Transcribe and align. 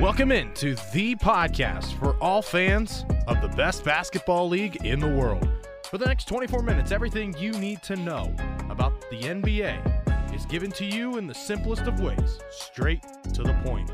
Welcome 0.00 0.30
in 0.30 0.54
to 0.54 0.76
the 0.92 1.16
podcast 1.16 1.98
for 1.98 2.14
all 2.22 2.40
fans 2.40 3.04
of 3.26 3.42
the 3.42 3.48
best 3.48 3.82
basketball 3.82 4.48
league 4.48 4.86
in 4.86 5.00
the 5.00 5.08
world. 5.08 5.48
For 5.90 5.98
the 5.98 6.06
next 6.06 6.28
24 6.28 6.62
minutes, 6.62 6.92
everything 6.92 7.36
you 7.36 7.50
need 7.50 7.82
to 7.82 7.96
know 7.96 8.32
about 8.70 9.00
the 9.10 9.16
NBA 9.16 10.32
is 10.32 10.46
given 10.46 10.70
to 10.70 10.84
you 10.84 11.18
in 11.18 11.26
the 11.26 11.34
simplest 11.34 11.82
of 11.82 11.98
ways, 11.98 12.38
straight 12.48 13.02
to 13.34 13.42
the 13.42 13.54
point. 13.64 13.90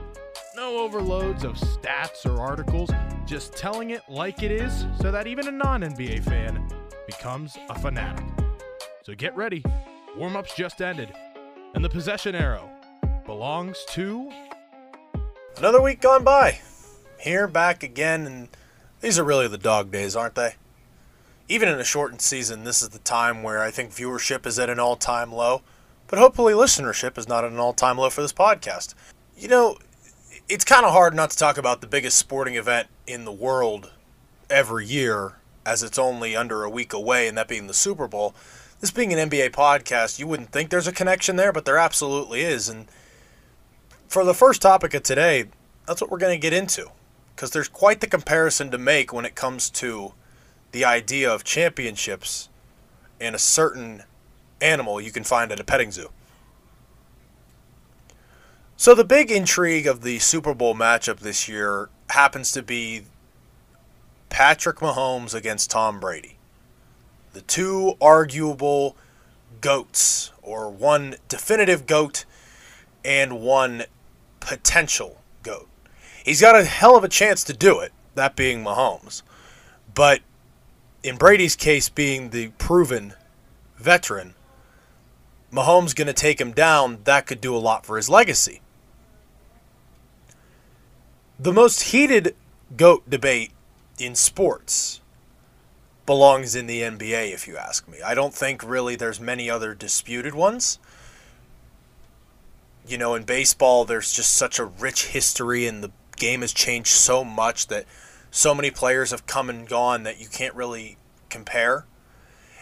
No 0.54 0.76
overloads 0.76 1.42
of 1.42 1.54
stats 1.54 2.26
or 2.26 2.38
articles, 2.38 2.90
just 3.24 3.54
telling 3.54 3.88
it 3.88 4.02
like 4.06 4.42
it 4.42 4.50
is 4.50 4.84
so 5.00 5.10
that 5.10 5.26
even 5.26 5.48
a 5.48 5.52
non 5.52 5.80
NBA 5.80 6.22
fan 6.22 6.68
becomes 7.06 7.56
a 7.70 7.78
fanatic. 7.78 8.26
So 9.04 9.14
get 9.14 9.34
ready, 9.34 9.64
warm 10.18 10.36
ups 10.36 10.54
just 10.54 10.82
ended, 10.82 11.14
and 11.74 11.82
the 11.82 11.88
possession 11.88 12.34
arrow 12.34 12.68
belongs 13.24 13.86
to 13.92 14.30
Another 15.56 15.80
week 15.80 16.00
gone 16.00 16.24
by. 16.24 16.58
Here, 17.20 17.46
back 17.46 17.84
again, 17.84 18.26
and 18.26 18.48
these 19.00 19.20
are 19.20 19.24
really 19.24 19.46
the 19.46 19.56
dog 19.56 19.92
days, 19.92 20.16
aren't 20.16 20.34
they? 20.34 20.56
Even 21.48 21.68
in 21.68 21.78
a 21.78 21.84
shortened 21.84 22.20
season, 22.20 22.64
this 22.64 22.82
is 22.82 22.88
the 22.88 22.98
time 22.98 23.44
where 23.44 23.62
I 23.62 23.70
think 23.70 23.92
viewership 23.92 24.46
is 24.46 24.58
at 24.58 24.68
an 24.68 24.80
all 24.80 24.96
time 24.96 25.32
low, 25.32 25.62
but 26.08 26.18
hopefully 26.18 26.54
listenership 26.54 27.16
is 27.16 27.28
not 27.28 27.44
at 27.44 27.52
an 27.52 27.58
all 27.58 27.72
time 27.72 27.98
low 27.98 28.10
for 28.10 28.20
this 28.20 28.32
podcast. 28.32 28.94
You 29.38 29.46
know, 29.46 29.78
it's 30.48 30.64
kind 30.64 30.84
of 30.84 30.92
hard 30.92 31.14
not 31.14 31.30
to 31.30 31.38
talk 31.38 31.56
about 31.56 31.80
the 31.80 31.86
biggest 31.86 32.18
sporting 32.18 32.56
event 32.56 32.88
in 33.06 33.24
the 33.24 33.32
world 33.32 33.92
every 34.50 34.86
year, 34.86 35.34
as 35.64 35.84
it's 35.84 36.00
only 36.00 36.34
under 36.34 36.64
a 36.64 36.70
week 36.70 36.92
away, 36.92 37.28
and 37.28 37.38
that 37.38 37.48
being 37.48 37.68
the 37.68 37.74
Super 37.74 38.08
Bowl. 38.08 38.34
This 38.80 38.90
being 38.90 39.12
an 39.12 39.30
NBA 39.30 39.50
podcast, 39.52 40.18
you 40.18 40.26
wouldn't 40.26 40.50
think 40.50 40.70
there's 40.70 40.88
a 40.88 40.92
connection 40.92 41.36
there, 41.36 41.52
but 41.52 41.64
there 41.64 41.78
absolutely 41.78 42.42
is. 42.42 42.68
And 42.68 42.86
for 44.14 44.24
the 44.24 44.32
first 44.32 44.62
topic 44.62 44.94
of 44.94 45.02
today, 45.02 45.46
that's 45.88 46.00
what 46.00 46.08
we're 46.08 46.18
going 46.18 46.32
to 46.32 46.40
get 46.40 46.52
into. 46.52 46.86
Because 47.34 47.50
there's 47.50 47.66
quite 47.66 48.00
the 48.00 48.06
comparison 48.06 48.70
to 48.70 48.78
make 48.78 49.12
when 49.12 49.24
it 49.24 49.34
comes 49.34 49.68
to 49.70 50.14
the 50.70 50.84
idea 50.84 51.28
of 51.28 51.42
championships 51.42 52.48
and 53.20 53.34
a 53.34 53.40
certain 53.40 54.04
animal 54.60 55.00
you 55.00 55.10
can 55.10 55.24
find 55.24 55.50
at 55.50 55.58
a 55.58 55.64
petting 55.64 55.90
zoo. 55.90 56.10
So, 58.76 58.94
the 58.94 59.02
big 59.02 59.32
intrigue 59.32 59.88
of 59.88 60.02
the 60.02 60.20
Super 60.20 60.54
Bowl 60.54 60.76
matchup 60.76 61.18
this 61.18 61.48
year 61.48 61.88
happens 62.10 62.52
to 62.52 62.62
be 62.62 63.06
Patrick 64.28 64.76
Mahomes 64.76 65.34
against 65.34 65.72
Tom 65.72 65.98
Brady. 65.98 66.36
The 67.32 67.40
two 67.40 67.94
arguable 68.00 68.94
GOATs, 69.60 70.30
or 70.40 70.70
one 70.70 71.16
definitive 71.28 71.84
GOAT 71.86 72.24
and 73.04 73.40
one 73.40 73.84
potential 74.44 75.20
GOAT. 75.42 75.68
He's 76.24 76.40
got 76.40 76.54
a 76.54 76.64
hell 76.64 76.96
of 76.96 77.04
a 77.04 77.08
chance 77.08 77.42
to 77.44 77.52
do 77.52 77.80
it, 77.80 77.92
that 78.14 78.36
being 78.36 78.62
Mahomes. 78.62 79.22
But 79.94 80.20
in 81.02 81.16
Brady's 81.16 81.56
case, 81.56 81.88
being 81.88 82.30
the 82.30 82.48
proven 82.58 83.14
veteran, 83.76 84.34
Mahomes 85.52 85.94
going 85.94 86.06
to 86.06 86.12
take 86.12 86.40
him 86.40 86.52
down. 86.52 86.98
That 87.04 87.26
could 87.26 87.40
do 87.40 87.56
a 87.56 87.58
lot 87.58 87.86
for 87.86 87.96
his 87.96 88.08
legacy. 88.08 88.60
The 91.38 91.52
most 91.52 91.82
heated 91.82 92.36
GOAT 92.76 93.08
debate 93.08 93.52
in 93.98 94.14
sports 94.14 95.00
belongs 96.06 96.54
in 96.54 96.66
the 96.66 96.82
NBA, 96.82 97.32
if 97.32 97.48
you 97.48 97.56
ask 97.56 97.88
me. 97.88 97.98
I 98.04 98.14
don't 98.14 98.34
think 98.34 98.62
really 98.62 98.94
there's 98.94 99.20
many 99.20 99.48
other 99.48 99.74
disputed 99.74 100.34
ones 100.34 100.78
you 102.86 102.98
know, 102.98 103.14
in 103.14 103.24
baseball, 103.24 103.84
there's 103.84 104.12
just 104.12 104.34
such 104.34 104.58
a 104.58 104.64
rich 104.64 105.06
history, 105.06 105.66
and 105.66 105.82
the 105.82 105.90
game 106.16 106.42
has 106.42 106.52
changed 106.52 106.90
so 106.90 107.24
much 107.24 107.68
that 107.68 107.86
so 108.30 108.54
many 108.54 108.70
players 108.70 109.10
have 109.10 109.26
come 109.26 109.48
and 109.48 109.68
gone 109.68 110.02
that 110.02 110.20
you 110.20 110.26
can't 110.28 110.54
really 110.54 110.98
compare. 111.30 111.86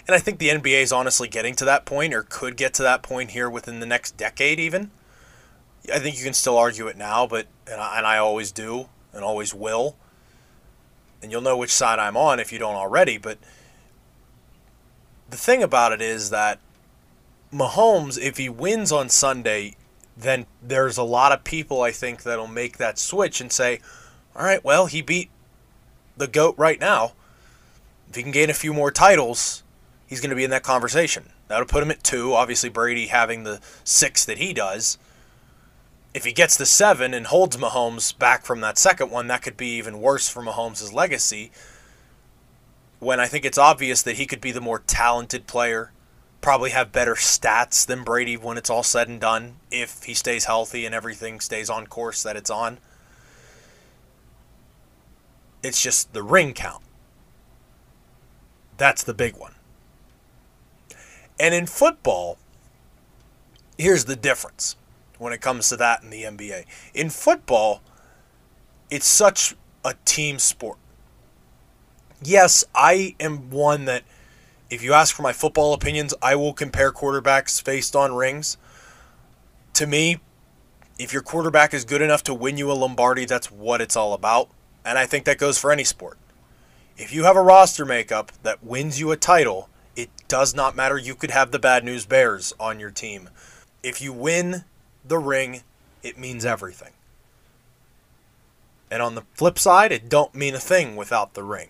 And 0.07 0.15
I 0.15 0.19
think 0.19 0.39
the 0.39 0.49
NBA 0.49 0.83
is 0.83 0.93
honestly 0.93 1.29
getting 1.29 1.55
to 1.57 1.65
that 1.65 1.85
point, 1.85 2.15
or 2.15 2.23
could 2.23 2.57
get 2.57 2.75
to 2.75 2.83
that 2.83 3.03
point 3.03 3.33
here 3.33 3.49
within 3.49 3.81
the 3.81 3.87
next 3.87 4.17
decade, 4.17 4.59
even. 4.59 4.91
I 5.93 5.99
think 5.99 6.17
you 6.19 6.25
can 6.25 6.35
still 6.35 6.57
argue 6.57 6.87
it 6.87 6.97
now, 6.97 7.27
but 7.27 7.47
and 7.71 7.81
I, 7.81 7.99
and 7.99 8.07
I 8.07 8.19
always 8.19 8.53
do, 8.53 8.89
and 9.13 9.25
always 9.25 9.55
will. 9.55 9.97
And 11.21 11.31
you'll 11.31 11.41
know 11.41 11.57
which 11.57 11.73
side 11.73 11.99
I'm 11.99 12.17
on 12.17 12.41
if 12.41 12.53
you 12.53 12.59
don't 12.59 12.75
already. 12.75 13.17
But 13.17 13.39
the 15.31 15.37
thing 15.37 15.63
about 15.63 15.93
it 15.93 16.03
is 16.03 16.31
that 16.31 16.59
Mahomes, 17.53 18.19
if 18.21 18.39
he 18.39 18.49
wins 18.49 18.91
on 18.91 19.09
Sunday, 19.09 19.77
then 20.17 20.47
there's 20.63 20.99
a 20.99 21.03
lot 21.03 21.33
of 21.33 21.45
people 21.45 21.83
I 21.83 21.91
think 21.91 22.23
that'll 22.23 22.47
make 22.47 22.79
that 22.79 22.99
switch 22.99 23.41
and 23.41 23.53
say, 23.53 23.81
all 24.37 24.45
right, 24.45 24.65
well, 24.65 24.87
he 24.87 25.03
beat 25.03 25.31
the 26.17 26.29
GOAT 26.29 26.55
right 26.59 26.81
now. 26.81 27.13
If 28.09 28.17
he 28.17 28.23
can 28.23 28.33
gain 28.33 28.51
a 28.51 28.55
few 28.55 28.75
more 28.75 28.91
titles, 28.91 29.63
he's 30.07 30.21
going 30.21 30.31
to 30.31 30.37
be 30.37 30.45
in 30.45 30.51
that 30.51 30.63
conversation. 30.63 31.31
That'll 31.49 31.67
put 31.67 31.83
him 31.83 31.91
at 31.91 32.05
two. 32.05 32.35
Obviously, 32.35 32.69
Brady 32.69 33.07
having 33.07 33.45
the 33.45 33.61
six 33.85 34.25
that 34.25 34.39
he 34.39 34.53
does. 34.53 34.99
If 36.15 36.25
he 36.25 36.33
gets 36.33 36.57
the 36.57 36.67
seven 36.67 37.15
and 37.15 37.27
holds 37.27 37.57
Mahomes 37.57 38.17
back 38.19 38.45
from 38.45 38.61
that 38.61 38.77
second 38.77 39.11
one, 39.11 39.29
that 39.29 39.43
could 39.43 39.57
be 39.57 39.77
even 39.77 40.01
worse 40.01 40.29
for 40.29 40.43
Mahomes' 40.43 40.93
legacy. 40.93 41.51
When 42.99 43.19
I 43.19 43.27
think 43.27 43.45
it's 43.45 43.59
obvious 43.59 44.03
that 44.03 44.17
he 44.17 44.27
could 44.27 44.41
be 44.41 44.53
the 44.53 44.61
more 44.61 44.81
talented 44.81 45.47
player, 45.47 45.91
probably 46.43 46.71
have 46.71 46.93
better 46.93 47.15
stats 47.15 47.87
than 47.87 48.03
Brady 48.05 48.37
when 48.37 48.59
it's 48.59 48.69
all 48.69 48.83
said 48.83 49.09
and 49.09 49.21
done 49.21 49.57
if 49.71 50.03
he 50.03 50.13
stays 50.13 50.45
healthy 50.45 50.85
and 50.85 50.95
everything 50.95 51.41
stays 51.41 51.71
on 51.71 51.87
course 51.87 52.23
that 52.25 52.37
it's 52.37 52.51
on. 52.51 52.79
It's 55.63 55.81
just 55.81 56.13
the 56.13 56.23
ring 56.23 56.53
count. 56.53 56.83
That's 58.77 59.05
the 59.05 59.15
big 59.15 59.37
one. 59.37 59.55
And 61.39 61.55
in 61.55 61.67
football, 61.67 62.39
here's 63.79 64.05
the 64.05 64.17
difference 64.17 64.77
when 65.19 65.33
it 65.33 65.41
comes 65.41 65.69
to 65.69 65.77
that 65.77 66.03
in 66.03 66.11
the 66.11 66.25
NBA. 66.25 66.65
In 66.93 67.09
football, 67.09 67.81
it's 68.91 69.07
such 69.07 69.55
a 69.85 69.95
team 70.05 70.41
sport. 70.41 70.79
Yes, 72.21 72.65
I 72.75 73.15
am 73.21 73.51
one 73.51 73.85
that 73.85 74.03
if 74.73 74.83
you 74.83 74.95
ask 74.95 75.15
for 75.15 75.21
my 75.21 75.35
football 75.35 75.75
opinions, 75.75 76.15
I 76.23 76.35
will 76.35 76.55
compare 76.55 76.93
quarterbacks 76.93 77.63
based 77.63 77.95
on 77.95 78.15
rings. 78.15 78.57
To 79.75 79.87
me, 79.87 80.21
if 80.99 81.13
your 81.13 81.21
quarterback 81.21 81.75
is 81.75 81.85
good 81.85 82.01
enough 82.01 82.25
to 82.25 82.33
win 82.33 82.57
you 82.57 82.73
a 82.73 82.73
Lombardi, 82.73 83.27
that's 83.27 83.51
what 83.51 83.83
it's 83.83 83.97
all 83.97 84.15
about. 84.15 84.49
And 84.83 84.99
I 84.99 85.05
think 85.05 85.27
that 85.27 85.37
goes 85.37 85.59
for 85.59 85.73
any 85.73 85.85
sport. 85.85 86.17
If 86.97 87.13
you 87.13 87.25
have 87.25 87.37
a 87.37 87.43
roster 87.43 87.85
makeup 87.85 88.33
that 88.45 88.65
wins 88.65 88.99
you 88.99 89.11
a 89.13 89.17
title, 89.19 89.69
it 89.95 90.09
does 90.27 90.55
not 90.55 90.75
matter. 90.75 90.97
You 90.97 91.17
could 91.17 91.33
have 91.33 91.51
the 91.51 91.59
bad 91.59 91.85
news 91.85 92.07
bears 92.07 92.55
on 92.59 92.81
your 92.81 92.91
team. 92.91 93.29
If 93.83 94.01
you 94.01 94.11
win 94.11 94.65
the 95.07 95.19
ring, 95.19 95.65
it 96.03 96.17
means 96.17 96.47
everything. 96.47 96.95
And 98.91 99.03
on 99.03 99.17
the 99.17 99.25
flip 99.35 99.59
side, 99.59 99.93
it 99.93 100.09
don't 100.09 100.35
mean 100.35 100.55
a 100.55 100.59
thing 100.59 100.97
without 100.97 101.35
the 101.35 101.43
ring. 101.43 101.69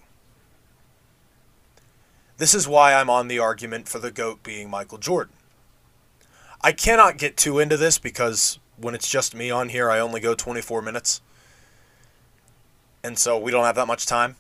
This 2.39 2.55
is 2.55 2.67
why 2.67 2.95
I'm 2.95 3.11
on 3.11 3.29
the 3.29 3.39
argument 3.39 3.89
for 3.89 3.99
the 3.99 4.11
GOAT 4.11 4.43
being 4.43 4.71
Michael 4.71 4.99
Jordan. 4.99 5.35
I 6.61 6.73
cannot 6.73 7.19
get 7.19 7.37
too 7.37 7.59
into 7.59 7.77
this 7.77 7.99
because 7.99 8.59
when 8.77 8.95
it's 8.95 9.09
just 9.09 9.35
me 9.35 9.51
on 9.51 9.69
here, 9.69 9.91
I 9.91 10.01
only 10.01 10.21
go 10.21 10.35
24 10.35 10.83
minutes. 10.83 11.21
And 13.05 13.19
so 13.19 13.39
we 13.39 13.51
don't 13.51 13.65
have 13.65 13.75
that 13.77 13.87
much 13.87 14.07
time. 14.07 14.37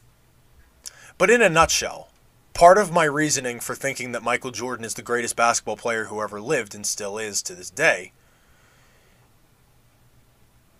But 1.18 1.30
in 1.30 1.42
a 1.42 1.48
nutshell, 1.48 2.08
part 2.54 2.78
of 2.78 2.92
my 2.92 3.04
reasoning 3.04 3.60
for 3.60 3.74
thinking 3.74 4.12
that 4.12 4.22
Michael 4.22 4.50
Jordan 4.50 4.84
is 4.84 4.94
the 4.94 5.02
greatest 5.02 5.36
basketball 5.36 5.76
player 5.76 6.04
who 6.04 6.22
ever 6.22 6.40
lived 6.40 6.74
and 6.74 6.86
still 6.86 7.18
is 7.18 7.42
to 7.42 7.54
this 7.54 7.70
day, 7.70 8.12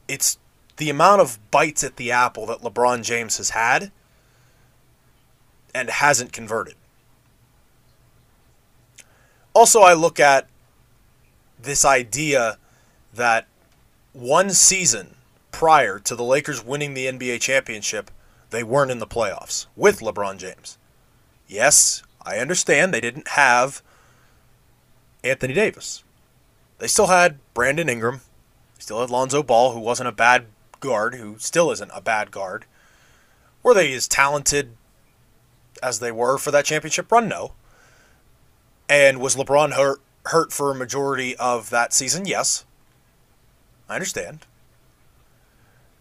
it's 0.09 0.39
the 0.77 0.91
amount 0.91 1.21
of 1.21 1.39
bites 1.51 1.85
at 1.85 1.97
the 1.97 2.11
apple 2.11 2.47
that 2.47 2.61
LeBron 2.61 3.03
James 3.03 3.37
has 3.37 3.51
had 3.51 3.93
and 5.75 5.91
hasn't 5.91 6.33
converted. 6.33 6.75
Also, 9.55 9.81
I 9.81 9.93
look 9.93 10.19
at 10.19 10.49
this 11.61 11.85
idea 11.85 12.59
that 13.15 13.47
one 14.13 14.51
season 14.51 15.15
prior 15.51 15.99
to 15.99 16.17
the 16.17 16.25
Lakers 16.25 16.65
winning 16.65 16.95
the 16.95 17.07
NBA 17.07 17.41
championship, 17.41 18.11
they 18.51 18.63
weren't 18.63 18.91
in 18.91 18.99
the 18.99 19.07
playoffs 19.07 19.67
with 19.77 20.01
LeBron 20.01 20.39
James. 20.39 20.79
Yes, 21.47 22.03
I 22.25 22.39
understand 22.39 22.93
they 22.93 23.01
didn't 23.01 23.29
have 23.29 23.83
Anthony 25.23 25.55
Davis. 25.55 26.03
They 26.79 26.87
still 26.87 27.07
had 27.07 27.39
Brandon 27.55 27.89
Ingram. 27.89 28.23
still 28.79 29.01
had 29.01 29.11
Lonzo 29.11 29.43
Ball, 29.43 29.73
who 29.73 29.81
wasn't 29.81 30.09
a 30.09 30.13
bad 30.13 30.47
guard, 30.81 31.15
who 31.15 31.37
still 31.39 31.71
isn't 31.71 31.91
a 31.95 32.01
bad 32.01 32.31
guard. 32.31 32.65
Were 33.63 33.75
they 33.75 33.93
as 33.93 34.09
talented 34.09 34.77
as 35.83 36.01
they 36.01 36.11
were 36.11 36.39
for 36.39 36.51
that 36.51 36.65
championship 36.65 37.13
run? 37.13 37.29
No. 37.29 37.53
And 38.93 39.23
was 39.23 39.37
LeBron 39.37 39.73
hurt 39.73 40.03
hurt 40.27 40.53
for 40.53 40.71
a 40.71 40.75
majority 40.75 41.35
of 41.37 41.71
that 41.71 41.95
season? 41.95 42.27
Yes. 42.27 42.67
I 43.89 43.95
understand. 43.95 44.41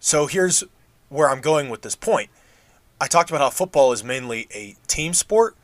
So 0.01 0.27
here's 0.27 0.65
where 1.07 1.29
I'm 1.29 1.39
going 1.39 1.69
with 1.69 1.83
this 1.83 1.95
point. 1.95 2.29
I 2.99 3.07
talked 3.07 3.29
about 3.29 3.39
how 3.39 3.49
football 3.49 3.93
is 3.93 4.03
mainly 4.03 4.49
a 4.53 4.75
team 4.87 5.13
sport. 5.13 5.55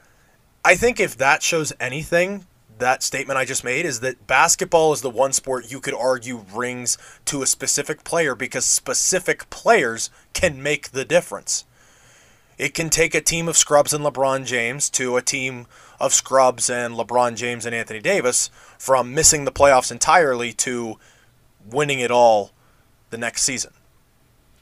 I 0.64 0.76
think 0.76 1.02
if 1.02 1.18
that 1.18 1.44
shows 1.44 1.74
anything, 1.82 2.46
that 2.78 3.04
statement 3.04 3.38
I 3.38 3.44
just 3.44 3.64
made 3.64 3.86
is 3.86 4.00
that 4.00 4.26
basketball 4.26 4.94
is 4.94 5.02
the 5.02 5.10
one 5.10 5.34
sport 5.34 5.70
you 5.70 5.82
could 5.82 5.96
argue 5.96 6.46
rings 6.54 6.98
to 7.26 7.42
a 7.42 7.46
specific 7.46 8.06
player 8.06 8.36
because 8.36 8.64
specific 8.64 9.50
players 9.50 10.10
can 10.32 10.64
make 10.64 10.92
the 10.92 11.04
difference. 11.04 11.66
It 12.58 12.74
can 12.74 12.90
take 12.90 13.14
a 13.14 13.20
team 13.20 13.50
of 13.50 13.58
scrubs 13.58 13.94
and 13.94 14.06
LeBron 14.06 14.46
James 14.46 14.90
to 14.92 15.18
a 15.18 15.22
team 15.22 15.68
of 16.00 16.14
scrubs 16.14 16.70
and 16.70 16.96
LeBron 16.96 17.36
James 17.36 17.66
and 17.66 17.74
Anthony 17.74 18.00
Davis 18.00 18.50
from 18.78 19.14
missing 19.14 19.46
the 19.46 19.52
playoffs 19.52 19.92
entirely 19.92 20.54
to 20.54 21.00
winning 21.66 22.00
it 22.00 22.12
all 22.12 22.52
the 23.10 23.18
next 23.18 23.44
season. 23.44 23.74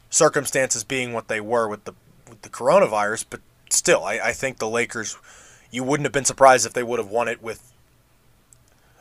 Circumstances 0.10 0.84
being 0.84 1.14
what 1.14 1.28
they 1.28 1.42
were 1.42 1.68
with 1.68 1.84
the 1.84 1.94
with 2.30 2.42
the 2.42 2.50
coronavirus, 2.50 3.26
but 3.30 3.42
still, 3.70 4.04
I, 4.04 4.20
I 4.24 4.32
think 4.32 4.58
the 4.58 4.70
Lakers 4.70 5.18
you 5.72 5.84
wouldn't 5.84 6.06
have 6.06 6.14
been 6.14 6.26
surprised 6.26 6.66
if 6.66 6.74
they 6.74 6.84
would 6.84 7.00
have 7.00 7.10
won 7.10 7.28
it 7.28 7.42
with 7.42 7.74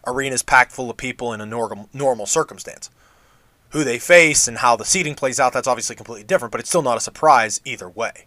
arenas 0.06 0.42
packed 0.42 0.72
full 0.72 0.90
of 0.90 0.96
people 0.96 1.32
in 1.32 1.40
a 1.40 1.46
normal, 1.46 1.88
normal 1.92 2.26
circumstance. 2.26 2.90
Who 3.70 3.84
they 3.84 3.98
face 3.98 4.46
and 4.46 4.58
how 4.58 4.76
the 4.76 4.84
seating 4.84 5.14
plays 5.14 5.40
out, 5.40 5.52
that's 5.52 5.66
obviously 5.66 5.96
completely 5.96 6.24
different, 6.24 6.52
but 6.52 6.60
it's 6.60 6.68
still 6.68 6.82
not 6.82 6.96
a 6.96 7.00
surprise 7.00 7.60
either 7.64 7.88
way. 7.88 8.26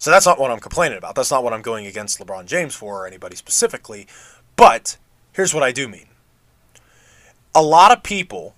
So 0.00 0.10
that's 0.10 0.24
not 0.24 0.40
what 0.40 0.50
I'm 0.50 0.60
complaining 0.60 0.96
about. 0.96 1.14
That's 1.14 1.30
not 1.30 1.44
what 1.44 1.52
I'm 1.52 1.60
going 1.60 1.86
against 1.86 2.18
LeBron 2.18 2.46
James 2.46 2.74
for 2.74 3.02
or 3.02 3.06
anybody 3.06 3.36
specifically. 3.36 4.06
But 4.56 4.96
here's 5.32 5.52
what 5.52 5.62
I 5.62 5.72
do 5.72 5.86
mean. 5.88 6.06
A 7.54 7.62
lot 7.62 7.92
of 7.92 8.02
people 8.02 8.54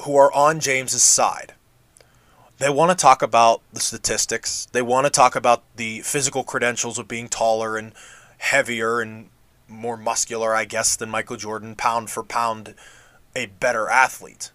who 0.00 0.16
are 0.16 0.32
on 0.32 0.58
James's 0.58 1.02
side, 1.02 1.52
they 2.56 2.70
want 2.70 2.90
to 2.90 3.00
talk 3.00 3.20
about 3.20 3.60
the 3.74 3.80
statistics. 3.80 4.68
They 4.72 4.80
want 4.80 5.04
to 5.04 5.10
talk 5.10 5.36
about 5.36 5.64
the 5.76 6.00
physical 6.00 6.44
credentials 6.44 6.98
of 6.98 7.06
being 7.06 7.28
taller 7.28 7.76
and 7.76 7.92
heavier 8.38 9.02
and 9.02 9.28
more 9.68 9.98
muscular, 9.98 10.54
I 10.54 10.64
guess, 10.64 10.96
than 10.96 11.10
Michael 11.10 11.36
Jordan, 11.36 11.76
pound 11.76 12.08
for 12.08 12.22
pound, 12.22 12.74
a 13.36 13.46
better 13.46 13.90
athlete, 13.90 14.50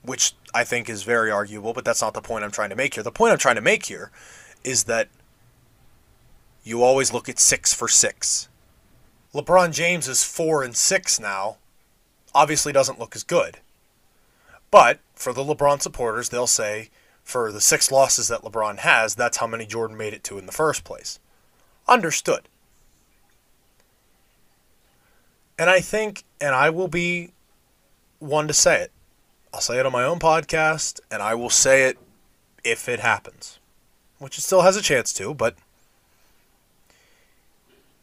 which 0.00 0.32
I 0.54 0.64
think 0.64 0.88
is 0.88 1.02
very 1.02 1.30
arguable, 1.30 1.74
but 1.74 1.84
that's 1.84 2.00
not 2.00 2.14
the 2.14 2.22
point 2.22 2.44
I'm 2.44 2.50
trying 2.50 2.70
to 2.70 2.76
make 2.76 2.94
here. 2.94 3.02
The 3.02 3.12
point 3.12 3.32
I'm 3.32 3.38
trying 3.38 3.56
to 3.56 3.60
make 3.60 3.84
here 3.86 4.10
is 4.64 4.84
that 4.84 5.08
you 6.64 6.82
always 6.82 7.12
look 7.12 7.28
at 7.28 7.38
six 7.38 7.74
for 7.74 7.88
six. 7.88 8.48
LeBron 9.34 9.72
James 9.72 10.08
is 10.08 10.24
four 10.24 10.62
and 10.62 10.76
six 10.76 11.18
now, 11.18 11.56
obviously 12.34 12.72
doesn't 12.72 12.98
look 12.98 13.16
as 13.16 13.24
good. 13.24 13.58
But 14.70 15.00
for 15.14 15.32
the 15.32 15.44
LeBron 15.44 15.82
supporters, 15.82 16.28
they'll 16.28 16.46
say 16.46 16.90
for 17.22 17.52
the 17.52 17.60
six 17.60 17.90
losses 17.90 18.28
that 18.28 18.42
LeBron 18.42 18.78
has, 18.78 19.14
that's 19.14 19.38
how 19.38 19.46
many 19.46 19.66
Jordan 19.66 19.96
made 19.96 20.14
it 20.14 20.24
to 20.24 20.38
in 20.38 20.46
the 20.46 20.52
first 20.52 20.84
place. 20.84 21.18
Understood. 21.88 22.48
And 25.58 25.70
I 25.70 25.80
think, 25.80 26.24
and 26.40 26.54
I 26.54 26.70
will 26.70 26.88
be 26.88 27.32
one 28.18 28.48
to 28.48 28.54
say 28.54 28.82
it. 28.82 28.92
I'll 29.52 29.60
say 29.60 29.78
it 29.78 29.86
on 29.86 29.92
my 29.92 30.04
own 30.04 30.18
podcast, 30.18 31.00
and 31.10 31.22
I 31.22 31.34
will 31.34 31.50
say 31.50 31.84
it 31.84 31.98
if 32.64 32.88
it 32.88 33.00
happens, 33.00 33.58
which 34.22 34.38
it 34.38 34.42
still 34.42 34.62
has 34.62 34.76
a 34.76 34.82
chance 34.82 35.12
to, 35.12 35.34
but 35.34 35.56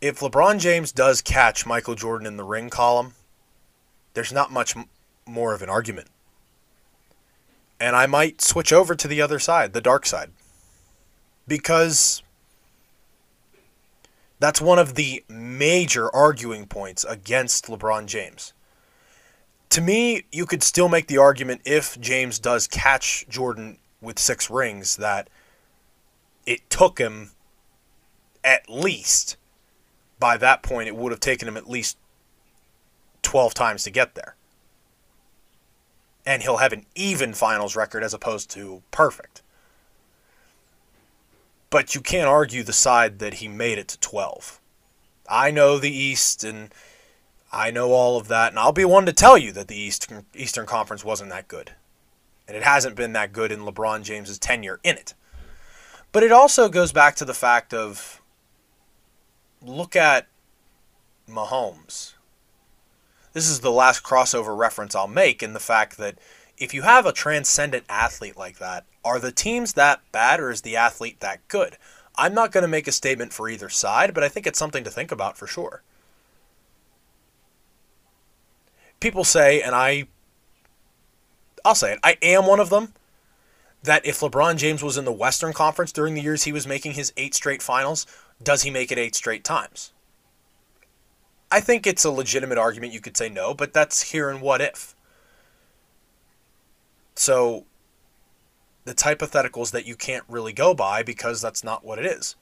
if 0.01 0.19
LeBron 0.19 0.59
James 0.59 0.91
does 0.91 1.21
catch 1.21 1.65
Michael 1.65 1.95
Jordan 1.95 2.27
in 2.27 2.37
the 2.37 2.43
ring 2.43 2.69
column, 2.69 3.13
there's 4.13 4.33
not 4.33 4.51
much 4.51 4.75
more 5.25 5.53
of 5.53 5.61
an 5.61 5.69
argument. 5.69 6.07
And 7.79 7.95
I 7.95 8.05
might 8.05 8.41
switch 8.41 8.73
over 8.73 8.95
to 8.95 9.07
the 9.07 9.21
other 9.21 9.39
side, 9.39 9.71
the 9.71 9.81
dark 9.81 10.05
side. 10.05 10.31
Because 11.47 12.21
that's 14.39 14.61
one 14.61 14.79
of 14.79 14.95
the 14.95 15.23
major 15.29 16.13
arguing 16.13 16.65
points 16.65 17.05
against 17.05 17.67
LeBron 17.67 18.07
James. 18.07 18.53
To 19.69 19.81
me, 19.81 20.23
you 20.31 20.45
could 20.45 20.63
still 20.63 20.89
make 20.89 21.07
the 21.07 21.17
argument 21.17 21.61
if 21.63 21.99
James 21.99 22.39
does 22.39 22.67
catch 22.67 23.25
Jordan 23.29 23.77
with 24.01 24.19
six 24.19 24.49
rings 24.49 24.97
that 24.97 25.29
it 26.49 26.69
took 26.69 26.99
him 26.99 27.31
at 28.43 28.69
least, 28.69 29.37
by 30.19 30.37
that 30.37 30.63
point, 30.63 30.87
it 30.87 30.95
would 30.95 31.11
have 31.11 31.19
taken 31.19 31.47
him 31.47 31.57
at 31.57 31.69
least 31.69 31.97
12 33.21 33.53
times 33.53 33.83
to 33.83 33.91
get 33.91 34.15
there. 34.15 34.35
And 36.25 36.41
he'll 36.41 36.57
have 36.57 36.73
an 36.73 36.85
even 36.95 37.33
finals 37.33 37.75
record 37.75 38.03
as 38.03 38.13
opposed 38.13 38.49
to 38.51 38.81
perfect 38.91 39.41
but 41.69 41.93
you 41.93 42.01
can't 42.01 42.27
argue 42.27 42.63
the 42.63 42.73
side 42.73 43.19
that 43.19 43.35
he 43.35 43.47
made 43.47 43.77
it 43.77 43.87
to 43.89 43.99
12. 43.99 44.59
I 45.29 45.51
know 45.51 45.77
the 45.77 45.95
East 45.95 46.43
and 46.43 46.73
I 47.51 47.71
know 47.71 47.91
all 47.91 48.17
of 48.17 48.27
that, 48.27 48.51
and 48.51 48.59
I'll 48.59 48.71
be 48.71 48.85
one 48.85 49.05
to 49.05 49.13
tell 49.13 49.37
you 49.37 49.51
that 49.53 49.67
the 49.67 49.79
Eastern, 49.79 50.25
Eastern 50.35 50.65
Conference 50.65 51.03
wasn't 51.03 51.31
that 51.31 51.47
good. 51.47 51.71
And 52.47 52.55
it 52.55 52.63
hasn't 52.63 52.95
been 52.95 53.13
that 53.13 53.33
good 53.33 53.51
in 53.51 53.61
LeBron 53.61 54.03
James's 54.03 54.39
tenure 54.39 54.79
in 54.83 54.97
it. 54.97 55.13
But 56.11 56.23
it 56.23 56.31
also 56.31 56.69
goes 56.69 56.91
back 56.91 57.15
to 57.17 57.25
the 57.25 57.33
fact 57.33 57.73
of 57.73 58.21
look 59.61 59.95
at 59.95 60.27
Mahomes. 61.29 62.13
This 63.33 63.47
is 63.47 63.59
the 63.59 63.71
last 63.71 64.03
crossover 64.03 64.57
reference 64.57 64.95
I'll 64.95 65.07
make 65.07 65.43
in 65.43 65.53
the 65.53 65.59
fact 65.59 65.97
that 65.97 66.17
if 66.57 66.73
you 66.73 66.81
have 66.81 67.05
a 67.05 67.13
transcendent 67.13 67.85
athlete 67.87 68.37
like 68.37 68.57
that, 68.57 68.85
are 69.05 69.19
the 69.19 69.31
teams 69.31 69.73
that 69.73 70.01
bad 70.11 70.39
or 70.39 70.49
is 70.49 70.61
the 70.61 70.75
athlete 70.75 71.19
that 71.19 71.47
good? 71.47 71.77
I'm 72.15 72.33
not 72.33 72.51
going 72.51 72.63
to 72.63 72.67
make 72.67 72.87
a 72.87 72.91
statement 72.91 73.31
for 73.31 73.47
either 73.47 73.69
side, 73.69 74.13
but 74.13 74.23
I 74.23 74.29
think 74.29 74.45
it's 74.45 74.59
something 74.59 74.83
to 74.83 74.89
think 74.89 75.11
about 75.11 75.37
for 75.37 75.47
sure. 75.47 75.83
People 78.99 79.23
say, 79.23 79.61
and 79.61 79.73
I 79.73 80.07
I'll 81.63 81.75
say 81.75 81.93
it, 81.93 81.99
I 82.03 82.17
am 82.21 82.45
one 82.45 82.59
of 82.59 82.69
them, 82.69 82.93
that 83.83 84.05
if 84.05 84.19
LeBron 84.19 84.57
James 84.57 84.83
was 84.83 84.97
in 84.97 85.05
the 85.05 85.11
Western 85.11 85.53
Conference 85.53 85.91
during 85.91 86.13
the 86.13 86.21
years 86.21 86.43
he 86.43 86.51
was 86.51 86.67
making 86.67 86.93
his 86.93 87.13
eight 87.17 87.33
straight 87.33 87.61
finals, 87.61 88.05
does 88.41 88.63
he 88.63 88.69
make 88.69 88.91
it 88.91 88.97
eight 88.97 89.15
straight 89.15 89.43
times? 89.43 89.93
I 91.51 91.59
think 91.61 91.87
it's 91.87 92.05
a 92.05 92.11
legitimate 92.11 92.57
argument 92.57 92.93
you 92.93 93.01
could 93.01 93.17
say 93.17 93.29
no, 93.29 93.53
but 93.53 93.73
that's 93.73 94.11
here 94.11 94.29
and 94.29 94.41
what 94.41 94.61
if. 94.61 94.95
So 97.15 97.65
the 98.85 98.93
hypotheticals 98.93 99.71
that 99.71 99.85
you 99.85 99.95
can't 99.95 100.23
really 100.27 100.53
go 100.53 100.73
by 100.73 101.03
because 101.03 101.41
that's 101.41 101.63
not 101.63 101.83
what 101.83 101.99
it 101.99 102.05
is. 102.05 102.35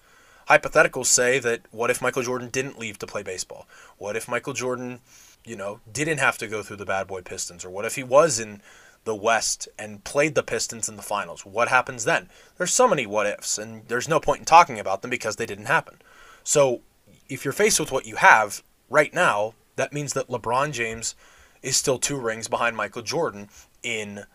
Hypotheticals 0.49 1.07
say 1.07 1.39
that 1.39 1.61
what 1.71 1.89
if 1.89 2.01
Michael 2.01 2.23
Jordan 2.23 2.49
didn't 2.49 2.79
leave 2.79 2.99
to 2.99 3.07
play 3.07 3.23
baseball? 3.23 3.67
What 3.97 4.15
if 4.15 4.27
Michael 4.27 4.53
Jordan, 4.53 4.99
you 5.45 5.55
know, 5.55 5.79
didn't 5.91 6.19
have 6.19 6.37
to 6.37 6.47
go 6.47 6.63
through 6.63 6.77
the 6.77 6.85
bad 6.85 7.07
boy 7.07 7.21
Pistons? 7.21 7.65
Or 7.65 7.69
what 7.69 7.85
if 7.85 7.95
he 7.95 8.03
was 8.03 8.39
in 8.39 8.61
the 9.07 9.15
West 9.15 9.67
and 9.79 10.03
played 10.03 10.35
the 10.35 10.43
Pistons 10.43 10.87
in 10.87 10.95
the 10.95 11.01
finals? 11.01 11.45
What 11.45 11.69
happens 11.69 12.03
then? 12.03 12.29
There's 12.57 12.73
so 12.73 12.87
many 12.87 13.07
what 13.07 13.25
ifs, 13.25 13.57
and 13.57 13.87
there's 13.87 14.07
no 14.07 14.19
point 14.19 14.39
in 14.39 14.45
talking 14.45 14.79
about 14.79 15.01
them 15.01 15.09
because 15.09 15.37
they 15.37 15.47
didn't 15.47 15.65
happen. 15.65 15.95
So 16.43 16.81
if 17.27 17.43
you're 17.43 17.51
faced 17.51 17.79
with 17.79 17.91
what 17.91 18.05
you 18.05 18.17
have 18.17 18.61
right 18.89 19.13
now, 19.13 19.55
that 19.75 19.93
means 19.93 20.13
that 20.13 20.27
LeBron 20.27 20.71
James 20.71 21.15
is 21.63 21.75
still 21.75 21.97
two 21.97 22.19
rings 22.19 22.47
behind 22.47 22.77
Michael 22.77 23.01
Jordan 23.01 23.49
in 23.81 24.25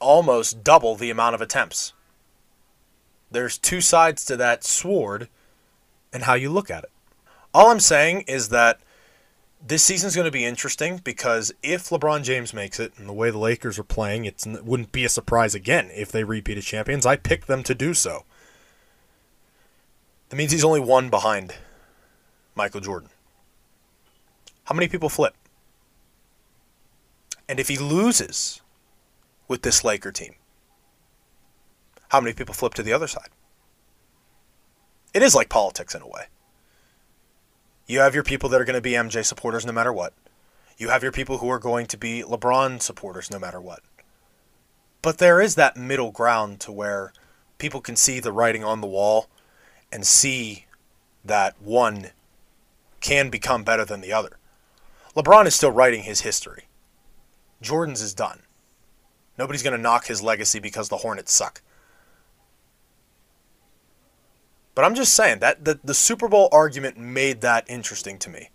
almost 0.00 0.62
double 0.62 0.94
the 0.94 1.10
amount 1.10 1.34
of 1.34 1.40
attempts. 1.40 1.92
There's 3.30 3.58
two 3.58 3.80
sides 3.80 4.24
to 4.26 4.36
that 4.36 4.64
sword 4.64 5.28
and 6.12 6.24
how 6.24 6.34
you 6.34 6.50
look 6.50 6.70
at 6.70 6.84
it. 6.84 6.90
All 7.52 7.70
I'm 7.70 7.80
saying 7.80 8.22
is 8.28 8.50
that 8.50 8.80
this 9.66 9.82
season's 9.82 10.14
going 10.14 10.26
to 10.26 10.30
be 10.30 10.44
interesting 10.44 11.00
because 11.02 11.52
if 11.62 11.88
LeBron 11.88 12.22
James 12.22 12.52
makes 12.52 12.78
it 12.78 12.92
and 12.98 13.08
the 13.08 13.14
way 13.14 13.30
the 13.30 13.38
Lakers 13.38 13.78
are 13.78 13.84
playing, 13.84 14.26
it 14.26 14.44
wouldn't 14.62 14.92
be 14.92 15.04
a 15.04 15.08
surprise 15.08 15.54
again 15.54 15.90
if 15.94 16.12
they 16.12 16.22
repeat 16.22 16.58
as 16.58 16.64
champions. 16.66 17.06
I 17.06 17.16
picked 17.16 17.46
them 17.46 17.62
to 17.62 17.74
do 17.74 17.94
so. 17.94 18.24
That 20.28 20.36
means 20.36 20.52
he's 20.52 20.64
only 20.64 20.80
one 20.80 21.08
behind 21.08 21.54
Michael 22.54 22.80
Jordan. 22.80 23.08
How 24.64 24.74
many 24.74 24.88
people 24.88 25.08
flip? 25.08 25.34
And 27.48 27.58
if 27.58 27.68
he 27.68 27.78
loses 27.78 28.60
with 29.48 29.62
this 29.62 29.82
Laker 29.82 30.12
team? 30.12 30.34
How 32.08 32.20
many 32.20 32.34
people 32.34 32.54
flip 32.54 32.74
to 32.74 32.82
the 32.82 32.92
other 32.92 33.06
side? 33.06 33.28
It 35.14 35.22
is 35.22 35.34
like 35.34 35.48
politics 35.48 35.94
in 35.94 36.02
a 36.02 36.06
way. 36.06 36.26
You 37.86 38.00
have 38.00 38.14
your 38.14 38.24
people 38.24 38.48
that 38.48 38.60
are 38.60 38.64
going 38.64 38.74
to 38.74 38.80
be 38.80 38.92
MJ 38.92 39.24
supporters 39.24 39.66
no 39.66 39.72
matter 39.72 39.92
what. 39.92 40.14
You 40.78 40.88
have 40.88 41.02
your 41.02 41.12
people 41.12 41.38
who 41.38 41.50
are 41.50 41.58
going 41.58 41.86
to 41.86 41.98
be 41.98 42.22
LeBron 42.22 42.80
supporters 42.80 43.30
no 43.30 43.38
matter 43.38 43.60
what. 43.60 43.80
But 45.02 45.18
there 45.18 45.40
is 45.40 45.54
that 45.54 45.76
middle 45.76 46.10
ground 46.10 46.60
to 46.60 46.72
where 46.72 47.12
people 47.58 47.80
can 47.80 47.94
see 47.94 48.20
the 48.20 48.32
writing 48.32 48.64
on 48.64 48.80
the 48.80 48.86
wall 48.86 49.28
and 49.92 50.06
see 50.06 50.64
that 51.24 51.60
one 51.60 52.10
can 53.00 53.28
become 53.28 53.64
better 53.64 53.84
than 53.84 54.00
the 54.00 54.12
other. 54.12 54.38
LeBron 55.14 55.46
is 55.46 55.54
still 55.54 55.70
writing 55.70 56.04
his 56.04 56.22
history. 56.22 56.64
Jordan's 57.60 58.02
is 58.02 58.14
done. 58.14 58.40
Nobody's 59.38 59.62
going 59.62 59.76
to 59.76 59.82
knock 59.82 60.06
his 60.06 60.22
legacy 60.22 60.58
because 60.58 60.88
the 60.88 60.98
Hornets 60.98 61.32
suck. 61.32 61.60
But 64.74 64.84
I'm 64.84 64.94
just 64.94 65.14
saying 65.14 65.38
that 65.38 65.64
the, 65.64 65.78
the 65.84 65.94
Super 65.94 66.28
Bowl 66.28 66.48
argument 66.50 66.98
made 66.98 67.40
that 67.42 67.64
interesting 67.68 68.18
to 68.18 68.30
me. 68.30 68.50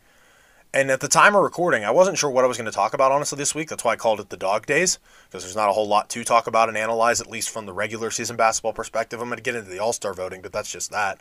And 0.72 0.92
at 0.92 1.00
the 1.00 1.08
time 1.08 1.36
of 1.36 1.42
recording, 1.42 1.84
I 1.84 1.90
wasn't 1.92 2.18
sure 2.18 2.30
what 2.30 2.44
I 2.44 2.48
was 2.48 2.58
going 2.58 2.70
to 2.70 2.76
talk 2.76 2.94
about, 2.94 3.12
honestly, 3.12 3.38
this 3.38 3.56
week. 3.56 3.70
That's 3.70 3.84
why 3.84 3.94
I 3.94 3.96
called 3.96 4.20
it 4.20 4.30
the 4.30 4.38
dog 4.38 4.68
days, 4.68 5.00
because 5.28 5.44
there's 5.44 5.56
not 5.56 5.70
a 5.70 5.72
whole 5.72 5.88
lot 5.88 6.10
to 6.10 6.24
talk 6.24 6.46
about 6.46 6.70
and 6.70 6.78
analyze, 6.78 7.20
at 7.20 7.30
least 7.30 7.50
from 7.50 7.66
the 7.66 7.74
regular 7.74 8.12
season 8.12 8.36
basketball 8.36 8.74
perspective. 8.74 9.20
I'm 9.20 9.30
going 9.30 9.38
to 9.38 9.44
get 9.44 9.56
into 9.56 9.70
the 9.70 9.80
All 9.80 9.94
Star 9.94 10.14
voting, 10.14 10.42
but 10.42 10.54
that's 10.54 10.72
just 10.72 10.92
that. 10.92 11.20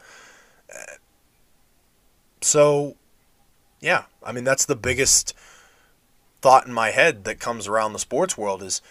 So, 2.43 2.97
yeah, 3.81 4.05
I 4.23 4.33
mean, 4.33 4.45
that's 4.45 4.67
the 4.67 4.77
biggest 4.77 5.35
thought 6.43 6.67
in 6.67 6.73
my 6.73 6.91
head 6.91 7.25
that 7.25 7.41
comes 7.41 7.67
around 7.67 7.95
the 7.95 7.99
sports 7.99 8.37
world 8.37 8.63
is 8.63 8.83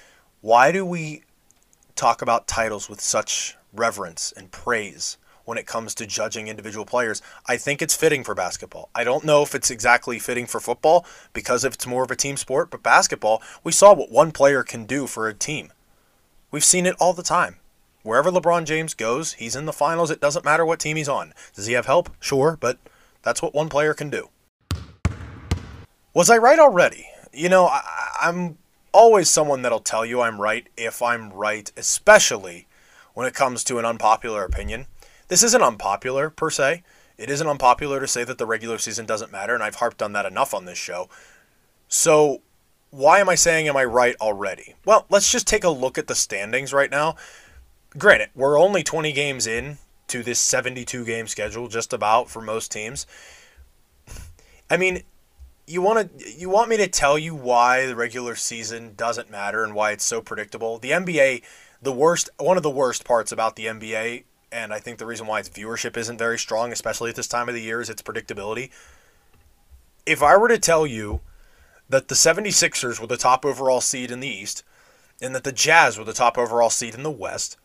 why 0.42 0.72
do 0.72 0.84
we 0.86 1.24
talk 1.96 2.22
about 2.22 2.48
titles 2.48 2.90
with 2.90 3.00
such 3.00 3.56
reverence 3.74 4.34
and 4.36 4.52
praise? 4.52 5.18
When 5.48 5.58
it 5.58 5.66
comes 5.66 5.96
to 5.96 6.06
judging 6.06 6.50
individual 6.50 6.86
players. 6.86 7.22
I 7.46 7.56
think 7.56 7.82
it's 7.82 7.96
fitting 7.96 8.26
for 8.26 8.36
basketball. 8.36 8.90
I 8.94 9.06
don't 9.06 9.24
know 9.24 9.44
if 9.44 9.56
it's 9.56 9.72
exactly 9.72 10.20
fitting 10.20 10.46
for 10.46 10.60
football 10.60 11.06
because 11.32 11.64
if 11.64 11.74
it's 11.76 11.88
more 11.88 12.04
of 12.04 12.12
a 12.12 12.18
team 12.18 12.36
sport, 12.36 12.70
but 12.70 12.84
basketball, 12.84 13.42
we 13.64 13.72
saw 13.72 13.94
what 13.94 14.12
one 14.12 14.34
player 14.34 14.62
can 14.62 14.86
do 14.86 15.08
for 15.08 15.30
a 15.30 15.34
team. 15.34 15.72
We've 16.52 16.66
seen 16.66 16.86
it 16.86 16.98
all 17.00 17.14
the 17.14 17.24
time. 17.24 17.56
Wherever 18.04 18.30
LeBron 18.30 18.66
James 18.66 18.94
goes, 18.94 19.34
he's 19.34 19.56
in 19.56 19.66
the 19.66 19.72
finals. 19.72 20.12
It 20.12 20.20
doesn't 20.20 20.44
matter 20.44 20.66
what 20.66 20.82
team 20.82 20.98
he's 20.98 21.08
on. 21.08 21.34
Does 21.56 21.66
he 21.66 21.74
have 21.74 21.86
help? 21.86 22.10
Sure, 22.20 22.58
but 22.60 22.78
that's 23.22 23.42
what 23.42 23.56
one 23.56 23.70
player 23.70 23.94
can 23.94 24.10
do. 24.10 24.30
Was 26.14 26.30
I 26.30 26.38
right 26.38 26.60
already? 26.60 27.08
You 27.32 27.48
know, 27.48 27.68
I, 27.68 27.82
I'm 28.20 28.58
always 28.92 29.30
someone 29.30 29.62
that'll 29.62 29.80
tell 29.80 30.06
you 30.06 30.20
I'm 30.20 30.42
right 30.42 30.68
if 30.76 31.02
I'm 31.02 31.32
right, 31.32 31.72
especially 31.78 32.68
when 33.14 33.28
it 33.28 33.34
comes 33.34 33.64
to 33.64 33.80
an 33.80 33.86
unpopular 33.86 34.44
opinion. 34.44 34.88
This 35.28 35.44
isn't 35.44 35.62
unpopular 35.62 36.30
per 36.30 36.50
se. 36.50 36.84
It 37.18 37.30
isn't 37.30 37.48
unpopular 37.48 38.00
to 38.00 38.08
say 38.08 38.24
that 38.24 38.38
the 38.38 38.46
regular 38.46 38.78
season 38.78 39.06
doesn't 39.06 39.32
matter, 39.32 39.54
and 39.54 39.64
I've 39.64 39.76
harped 39.76 40.02
on 40.02 40.14
that 40.14 40.26
enough 40.26 40.54
on 40.54 40.66
this 40.66 40.78
show. 40.78 41.10
So, 41.88 42.42
why 42.92 43.20
am 43.20 43.28
I 43.28 43.36
saying 43.36 43.68
am 43.68 43.76
I 43.76 43.84
right 43.84 44.16
already? 44.22 44.76
Well, 44.86 45.06
let's 45.10 45.32
just 45.32 45.48
take 45.48 45.64
a 45.64 45.70
look 45.70 45.98
at 45.98 46.08
the 46.08 46.16
standings 46.16 46.74
right 46.74 46.92
now. 46.92 47.16
Granted, 47.98 48.30
we're 48.36 48.60
only 48.60 48.84
20 48.84 49.12
games 49.12 49.48
in 49.48 49.80
to 50.08 50.24
this 50.24 50.40
72 50.40 51.04
game 51.06 51.28
schedule, 51.28 51.68
just 51.68 51.92
about 51.92 52.30
for 52.30 52.42
most 52.42 52.72
teams. 52.72 53.08
I 54.70 54.78
mean, 54.78 55.04
you 55.66 55.82
want 55.82 56.20
to 56.20 56.32
you 56.32 56.50
want 56.50 56.70
me 56.70 56.78
to 56.78 56.88
tell 56.88 57.18
you 57.18 57.36
why 57.36 57.86
the 57.86 57.96
regular 57.96 58.36
season 58.36 58.94
doesn't 58.96 59.30
matter 59.30 59.64
and 59.64 59.74
why 59.74 59.92
it's 59.92 60.06
so 60.06 60.22
predictable? 60.22 60.78
The 60.78 60.92
NBA, 60.92 61.44
the 61.82 61.92
worst 61.92 62.30
one 62.38 62.58
of 62.58 62.64
the 62.64 62.70
worst 62.70 63.04
parts 63.04 63.32
about 63.32 63.56
the 63.56 63.66
NBA 63.66 64.24
and 64.52 64.74
I 64.74 64.80
think 64.80 64.98
the 64.98 65.06
reason 65.06 65.28
why 65.28 65.40
its 65.40 65.50
viewership 65.50 65.98
isn't 65.98 66.18
very 66.18 66.40
strong, 66.40 66.72
especially 66.72 67.10
at 67.10 67.16
this 67.16 67.28
time 67.28 67.50
of 67.50 67.56
the 67.56 67.62
year, 67.62 67.82
is 67.82 67.90
its 67.90 68.02
predictability. 68.02 68.70
If 70.06 70.24
I 70.24 70.38
were 70.38 70.48
to 70.48 70.58
tell 70.58 70.88
you 70.88 71.22
that 71.90 72.08
the 72.08 72.16
76ers 72.16 73.00
were 73.00 73.08
the 73.08 73.18
top 73.18 73.46
overall 73.46 73.82
seed 73.82 74.12
in 74.12 74.20
the 74.20 74.28
East, 74.28 74.64
and 75.22 75.34
that 75.36 75.44
the 75.44 75.52
Jazz 75.52 75.98
were 75.98 76.06
the 76.06 76.14
top 76.14 76.38
overall 76.38 76.70
seed 76.70 76.96
in 76.96 77.04
the 77.04 77.12
West, 77.12 77.58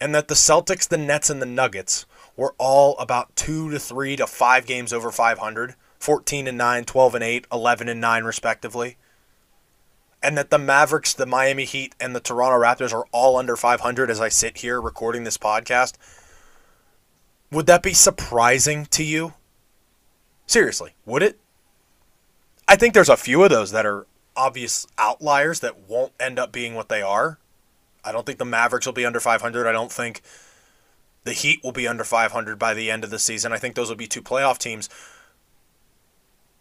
and 0.00 0.14
that 0.14 0.28
the 0.28 0.34
Celtics, 0.34 0.88
the 0.88 0.98
Nets, 0.98 1.30
and 1.30 1.40
the 1.40 1.46
Nuggets 1.46 2.06
were 2.36 2.54
all 2.58 2.96
about 2.98 3.34
2 3.36 3.70
to 3.70 3.78
3 3.78 4.16
to 4.16 4.26
5 4.26 4.66
games 4.66 4.92
over 4.92 5.10
500, 5.10 5.74
14 5.98 6.46
and 6.46 6.58
9, 6.58 6.84
12 6.84 7.14
and 7.14 7.24
8, 7.24 7.46
11 7.52 7.88
and 7.88 8.00
9 8.00 8.24
respectively 8.24 8.96
and 10.26 10.36
that 10.36 10.50
the 10.50 10.58
Mavericks, 10.58 11.14
the 11.14 11.24
Miami 11.24 11.64
Heat, 11.64 11.94
and 12.00 12.12
the 12.12 12.18
Toronto 12.18 12.58
Raptors 12.58 12.92
are 12.92 13.06
all 13.12 13.36
under 13.36 13.54
500 13.54 14.10
as 14.10 14.20
I 14.20 14.28
sit 14.28 14.58
here 14.58 14.80
recording 14.80 15.22
this 15.22 15.38
podcast, 15.38 15.94
would 17.52 17.66
that 17.66 17.80
be 17.80 17.92
surprising 17.92 18.86
to 18.86 19.04
you? 19.04 19.34
Seriously, 20.44 20.94
would 21.04 21.22
it? 21.22 21.38
I 22.66 22.74
think 22.74 22.92
there's 22.92 23.08
a 23.08 23.16
few 23.16 23.44
of 23.44 23.50
those 23.50 23.70
that 23.70 23.86
are 23.86 24.08
obvious 24.36 24.88
outliers 24.98 25.60
that 25.60 25.88
won't 25.88 26.12
end 26.18 26.40
up 26.40 26.50
being 26.50 26.74
what 26.74 26.88
they 26.88 27.02
are. 27.02 27.38
I 28.04 28.10
don't 28.10 28.26
think 28.26 28.40
the 28.40 28.44
Mavericks 28.44 28.84
will 28.84 28.92
be 28.92 29.06
under 29.06 29.20
500. 29.20 29.64
I 29.64 29.70
don't 29.70 29.92
think 29.92 30.22
the 31.22 31.34
Heat 31.34 31.60
will 31.62 31.70
be 31.70 31.86
under 31.86 32.02
500 32.02 32.58
by 32.58 32.74
the 32.74 32.90
end 32.90 33.04
of 33.04 33.10
the 33.10 33.20
season. 33.20 33.52
I 33.52 33.58
think 33.58 33.76
those 33.76 33.90
will 33.90 33.96
be 33.96 34.08
two 34.08 34.22
playoff 34.22 34.58
teams. 34.58 34.90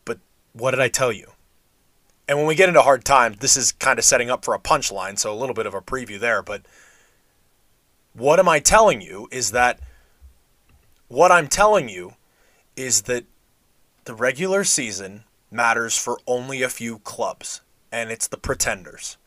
But 0.06 0.20
what 0.54 0.70
did 0.70 0.82
I 0.82 0.88
tell 0.88 1.12
you? 1.12 1.32
And 2.28 2.38
when 2.38 2.48
we 2.48 2.56
get 2.56 2.70
into 2.70 2.82
hard 2.82 3.06
times, 3.06 3.38
this 3.38 3.56
is 3.56 3.72
kind 3.72 4.00
of 4.00 4.06
setting 4.06 4.30
up 4.30 4.44
for 4.44 4.56
a 4.56 4.60
punchline, 4.60 5.20
so 5.20 5.32
a 5.32 5.38
little 5.38 5.54
bit 5.54 5.68
of 5.68 5.74
a 5.74 5.82
preview 5.82 6.20
there. 6.20 6.42
But 6.42 6.64
what 8.14 8.40
am 8.40 8.50
I 8.50 8.60
telling 8.60 9.02
you 9.02 9.28
is 9.32 9.52
that 9.52 9.80
what 11.08 11.32
I'm 11.32 11.48
telling 11.48 11.88
you 11.88 12.16
is 12.76 13.04
that 13.04 13.26
the 14.06 14.16
regular 14.16 14.64
season 14.64 15.24
matters 15.52 15.98
for 15.98 16.20
only 16.26 16.62
a 16.62 16.70
few 16.70 17.00
clubs, 17.00 17.62
and 17.92 18.10
it's 18.10 18.28
the 18.28 18.38
pretenders. 18.38 19.18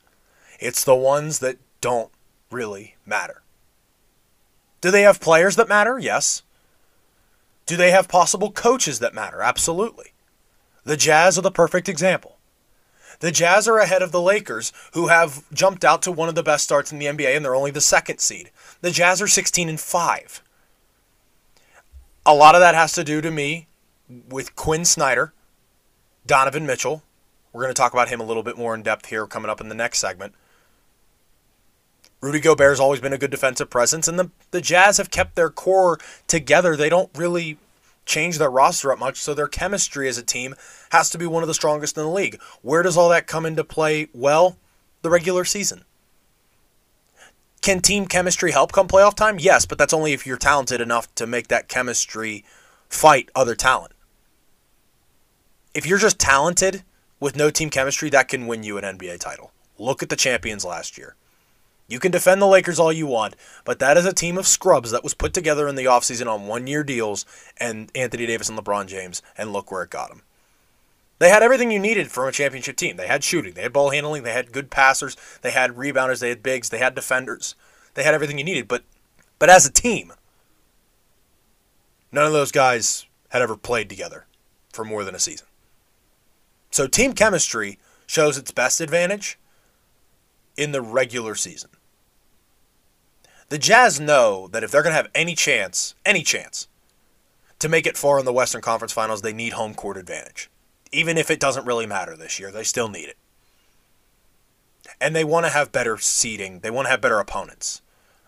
It's 0.59 0.83
the 0.83 0.97
ones 0.97 1.39
that 1.39 1.59
don't 1.81 2.11
really 2.51 2.97
matter. 3.07 3.43
Do 4.81 4.91
they 4.91 5.03
have 5.03 5.21
players 5.21 5.57
that 5.57 5.69
matter? 5.69 5.99
Yes. 5.99 6.43
Do 7.67 7.77
they 7.77 7.91
have 7.91 8.09
possible 8.09 8.51
coaches 8.51 8.99
that 8.99 9.15
matter? 9.15 9.43
Absolutely. 9.43 10.13
The 10.85 10.97
Jazz 10.97 11.39
are 11.39 11.43
the 11.43 11.51
perfect 11.51 11.89
example. 11.89 12.38
The 13.21 13.33
Jazz 13.33 13.67
are 13.67 13.79
ahead 13.79 14.03
of 14.03 14.13
the 14.13 14.21
Lakers, 14.21 14.73
who 14.93 15.09
have 15.09 15.45
jumped 15.53 15.85
out 15.85 16.03
to 16.03 16.13
one 16.13 16.29
of 16.29 16.37
the 16.37 16.43
best 16.43 16.65
starts 16.65 16.93
in 16.93 16.99
the 16.99 17.07
NBA, 17.07 17.35
and 17.35 17.45
they're 17.45 17.55
only 17.55 17.73
the 17.73 17.81
second 17.81 18.19
seed. 18.19 18.51
The 18.81 18.91
Jazz 18.91 19.21
are 19.21 19.27
16 19.27 19.69
and 19.69 19.81
5. 19.81 20.43
A 22.27 22.35
lot 22.35 22.55
of 22.55 22.61
that 22.61 22.75
has 22.75 22.93
to 22.93 23.03
do 23.03 23.21
to 23.21 23.31
me 23.31 23.67
with 24.29 24.55
Quin 24.55 24.85
Snyder, 24.85 25.33
Donovan 26.27 26.67
Mitchell. 26.67 27.03
We're 27.53 27.63
going 27.63 27.75
to 27.75 27.81
talk 27.81 27.93
about 27.93 28.09
him 28.09 28.21
a 28.21 28.25
little 28.25 28.43
bit 28.43 28.57
more 28.57 28.75
in 28.75 28.83
depth 28.83 29.07
here 29.07 29.27
coming 29.27 29.51
up 29.51 29.61
in 29.61 29.69
the 29.69 29.75
next 29.75 29.99
segment. 29.99 30.35
Rudy 32.21 32.41
Gobert's 32.41 32.81
always 32.81 33.01
been 33.01 33.13
a 33.13 33.19
good 33.19 33.31
defensive 33.31 33.71
presence, 33.71 34.07
and 34.07 34.19
the, 34.19 34.31
the 34.51 34.61
Jazz 34.61 34.99
have 34.99 35.11
kept 35.11 35.35
their 35.35 35.51
core 35.51 35.99
together. 36.27 36.77
They 36.77 36.89
don't 36.89 37.11
really 37.17 37.59
change 38.09 38.39
their 38.39 38.51
roster 38.51 38.91
up 38.91 38.99
much, 38.99 39.19
so 39.19 39.35
their 39.35 39.47
chemistry 39.47 40.09
as 40.09 40.19
a 40.19 40.23
team 40.23 40.55
has 40.91 41.11
to 41.11 41.19
be 41.19 41.27
one 41.27 41.43
of 41.43 41.47
the 41.47 41.55
strongest 41.55 41.97
in 41.97 42.03
the 42.03 42.11
league. 42.11 42.41
Where 42.63 42.83
does 42.83 42.97
all 42.97 43.11
that 43.11 43.29
come 43.29 43.47
into 43.47 43.63
play? 43.63 44.09
Well, 44.13 44.57
the 45.03 45.11
regular 45.11 45.45
season. 45.45 45.85
Can 47.61 47.81
team 47.81 48.07
chemistry 48.07 48.53
help 48.53 48.73
come 48.73 48.89
playoff 48.89 49.15
time? 49.15 49.39
Yes, 49.39 49.67
but 49.67 49.79
that's 49.79 49.93
only 49.93 50.13
if 50.13 50.27
you're 50.27 50.39
talented 50.39 50.81
enough 50.81 51.15
to 51.17 51.27
make 51.27 51.49
that 51.49 51.69
chemistry 51.69 52.45
fight 52.89 53.29
other 53.35 53.55
talent. 53.55 53.93
If 55.75 55.87
you're 55.87 55.99
just 55.99 56.19
talented 56.19 56.83
with 57.21 57.37
no 57.37 57.51
team 57.51 57.69
chemistry, 57.69 58.11
that 58.11 58.29
can 58.29 58.47
win 58.47 58.63
you 58.63 58.79
an 58.79 58.85
NBA 58.85 59.19
title. 59.21 59.53
Look 59.77 60.03
at 60.03 60.09
the 60.09 60.17
champions 60.17 60.65
last 60.65 60.97
year. 60.97 61.15
You 61.89 61.99
can 61.99 62.13
defend 62.13 62.43
the 62.43 62.47
Lakers 62.47 62.79
all 62.79 62.93
you 62.93 63.07
want, 63.07 63.35
but 63.65 63.79
that 63.79 63.97
is 63.97 64.05
a 64.05 64.13
team 64.13 64.37
of 64.37 64.47
scrubs 64.47 64.91
that 64.91 65.03
was 65.03 65.15
put 65.15 65.33
together 65.33 65.67
in 65.67 65.75
the 65.75 65.87
offseason 65.87 66.27
on 66.27 66.47
one 66.47 66.67
year 66.67 66.85
deals 66.85 67.25
and 67.57 67.91
Anthony 67.95 68.27
Davis 68.27 68.51
and 68.51 68.59
LeBron 68.59 68.87
James, 68.87 69.23
and 69.39 69.53
look 69.53 69.73
where 69.73 69.83
it 69.83 69.91
got 69.91 70.11
them. 70.11 70.23
They 71.19 71.31
had 71.31 71.43
everything 71.43 71.71
you 71.71 71.79
needed 71.79 72.11
from 72.11 72.29
a 72.29 72.33
championship 72.33 72.77
team. 72.77 72.97
They 72.97 73.07
had 73.07 73.25
shooting, 73.25 73.55
they 73.55 73.63
had 73.63 73.73
ball 73.73 73.91
handling, 73.91 74.23
they 74.23 74.35
had 74.35 74.53
good 74.53 74.71
passers, 74.71 75.17
they 75.41 75.51
had 75.51 75.77
rebounders, 75.77 76.21
they 76.21 76.29
had 76.29 76.43
bigs, 76.43 76.69
they 76.69 76.79
had 76.79 76.95
defenders. 76.95 77.55
They 77.95 78.05
had 78.05 78.15
everything 78.15 78.39
you 78.39 78.45
needed, 78.45 78.69
but 78.69 78.85
but 79.39 79.51
as 79.51 79.67
a 79.67 79.73
team, 79.73 80.13
none 82.13 82.27
of 82.27 82.33
those 82.33 82.53
guys 82.53 83.07
had 83.31 83.43
ever 83.43 83.57
played 83.57 83.89
together 83.89 84.27
for 84.73 84.85
more 84.85 85.05
than 85.05 85.15
a 85.15 85.19
season. 85.19 85.47
So 86.71 86.87
team 86.87 87.15
chemistry 87.15 87.79
shows 88.07 88.37
its 88.37 88.53
best 88.53 88.81
advantage 88.81 89.39
in 90.57 90.73
the 90.73 90.83
regular 90.83 91.35
season. 91.35 91.71
The 93.49 93.59
Jazz 93.59 93.99
know 93.99 94.47
that 94.49 94.63
if 94.63 94.71
they're 94.71 94.83
going 94.83 94.93
to 94.93 94.97
have 94.97 95.11
any 95.15 95.35
chance, 95.35 95.95
any 96.05 96.23
chance, 96.23 96.69
to 97.59 97.69
make 97.69 97.87
it 97.87 97.97
far 97.97 98.19
in 98.19 98.27
the 98.27 98.33
Western 98.33 98.61
Conference 98.61 98.93
Finals, 98.93 99.23
they 99.23 99.33
need 99.33 99.55
home 99.55 99.75
court 99.75 99.97
advantage. 99.97 100.51
Even 100.93 101.17
if 101.17 101.31
it 101.31 101.41
doesn't 101.41 101.67
really 101.67 101.87
matter 101.87 102.17
this 102.17 102.39
year, 102.39 102.51
they 102.51 102.63
still 102.63 102.89
need 102.89 103.09
it. 103.09 103.17
And 105.01 105.17
they 105.17 105.25
want 105.25 105.47
to 105.47 105.53
have 105.53 105.73
better 105.73 105.97
seeding. 105.97 106.61
They 106.61 106.71
want 106.71 106.87
to 106.87 106.91
have 106.91 107.01
better 107.01 107.19
opponents. 107.19 107.81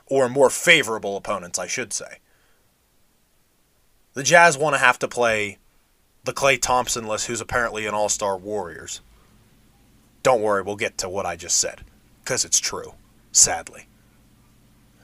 Or 0.06 0.28
more 0.28 0.50
favorable 0.50 1.16
opponents, 1.16 1.58
I 1.58 1.66
should 1.66 1.92
say. 1.92 2.18
The 4.14 4.22
Jazz 4.22 4.58
want 4.58 4.74
to 4.74 4.80
have 4.80 4.98
to 5.00 5.08
play 5.08 5.58
the 6.24 6.32
Klay 6.32 6.60
Thompson 6.60 7.06
list, 7.06 7.26
who's 7.26 7.40
apparently 7.40 7.86
an 7.86 7.94
all 7.94 8.08
star 8.08 8.36
Warriors. 8.36 9.00
Don't 10.22 10.42
worry, 10.42 10.62
we'll 10.62 10.76
get 10.76 10.98
to 10.98 11.08
what 11.08 11.26
I 11.26 11.36
just 11.36 11.56
said, 11.56 11.82
because 12.22 12.44
it's 12.44 12.58
true, 12.58 12.94
sadly. 13.32 13.86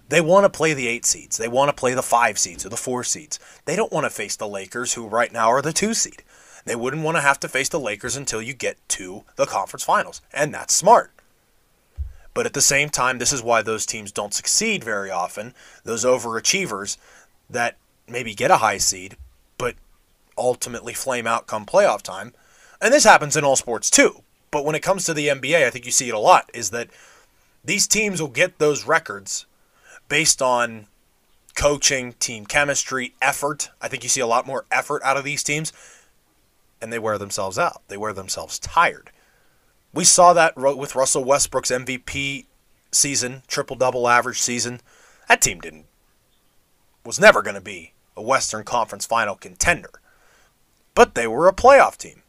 They 0.09 0.21
want 0.21 0.45
to 0.45 0.57
play 0.57 0.73
the 0.73 0.87
eight 0.87 1.05
seeds. 1.05 1.37
They 1.37 1.49
want 1.49 1.69
to 1.69 1.79
play 1.79 1.95
the 1.95 2.03
five 2.03 2.39
seeds 2.39 2.65
or 2.65 2.69
the 2.69 2.77
four 2.77 3.03
seeds. 3.03 3.41
They 3.65 3.75
don't 3.75 3.93
want 3.93 4.05
to 4.05 4.11
face 4.11 4.37
the 4.37 4.49
Lakers, 4.49 4.95
who 4.95 5.07
right 5.07 5.33
now 5.33 5.49
are 5.49 5.63
the 5.63 5.73
two 5.73 5.95
seed. 5.95 6.23
They 6.65 6.77
wouldn't 6.77 7.03
want 7.03 7.17
to 7.17 7.23
have 7.23 7.41
to 7.41 7.49
face 7.49 7.69
the 7.69 7.81
Lakers 7.81 8.17
until 8.17 8.43
you 8.43 8.53
get 8.53 8.77
to 8.91 9.25
the 9.37 9.47
conference 9.47 9.85
finals, 9.85 10.21
and 10.33 10.53
that's 10.53 10.75
smart. 10.75 11.13
But 12.35 12.47
at 12.47 12.53
the 12.53 12.61
same 12.61 12.91
time, 12.91 13.19
this 13.19 13.33
is 13.33 13.43
why 13.43 13.63
those 13.63 13.87
teams 13.87 14.13
don't 14.13 14.35
succeed 14.35 14.85
very 14.85 15.11
often. 15.11 15.55
Those 15.85 16.05
overachievers 16.05 16.99
that 17.49 17.77
maybe 18.09 18.35
get 18.35 18.51
a 18.51 18.59
high 18.59 18.79
seed, 18.79 19.17
but 19.59 19.75
ultimately 20.37 20.93
flame 20.93 21.27
out 21.27 21.47
come 21.47 21.65
playoff 21.65 22.03
time. 22.03 22.35
And 22.81 22.93
this 22.93 23.05
happens 23.05 23.37
in 23.37 23.45
all 23.45 23.57
sports 23.57 23.89
too. 23.89 24.23
But 24.51 24.65
when 24.65 24.75
it 24.75 24.83
comes 24.83 25.05
to 25.05 25.15
the 25.15 25.29
NBA, 25.29 25.67
I 25.67 25.71
think 25.71 25.87
you 25.87 25.93
see 25.93 26.09
it 26.09 26.15
a 26.15 26.19
lot 26.19 26.51
is 26.53 26.71
that 26.71 26.91
these 27.65 27.87
teams 27.87 28.21
will 28.21 28.29
get 28.29 28.59
those 28.59 28.87
records 28.87 29.47
based 30.09 30.43
on 30.43 30.87
coaching, 31.55 32.13
team 32.15 32.47
chemistry, 32.47 33.15
effort. 33.21 33.71
I 33.81 33.89
think 33.89 34.03
you 34.03 34.09
see 34.09 34.21
a 34.21 34.27
lot 34.27 34.47
more 34.47 34.67
effort 34.71 35.03
out 35.03 35.17
of 35.17 35.25
these 35.25 35.43
teams, 35.43 35.73
and 36.81 36.93
they 36.93 36.99
wear 36.99 37.19
themselves 37.19 37.59
out. 37.59 37.83
They 37.89 37.97
wear 37.97 38.13
themselves 38.13 38.59
tired. 38.59 39.11
We 39.93 40.05
saw 40.05 40.33
that 40.35 40.57
with 40.57 40.95
Russell 40.95 41.25
Westbrook's 41.25 41.71
MVP 41.71 42.45
season, 42.93 43.43
triple 43.47 43.77
double 43.77 44.09
average 44.09 44.41
season. 44.41 44.81
That 45.29 45.41
team 45.41 45.61
didn't 45.61 45.87
was 47.07 47.21
never 47.21 47.41
going 47.41 47.55
to 47.55 47.61
be 47.61 47.93
a 48.17 48.23
Western 48.23 48.65
Conference 48.65 49.07
final 49.07 49.37
contender. 49.37 49.91
But 50.95 51.15
they 51.15 51.27
were 51.27 51.47
a 51.47 51.55
playoff 51.55 51.97
team. 51.97 52.23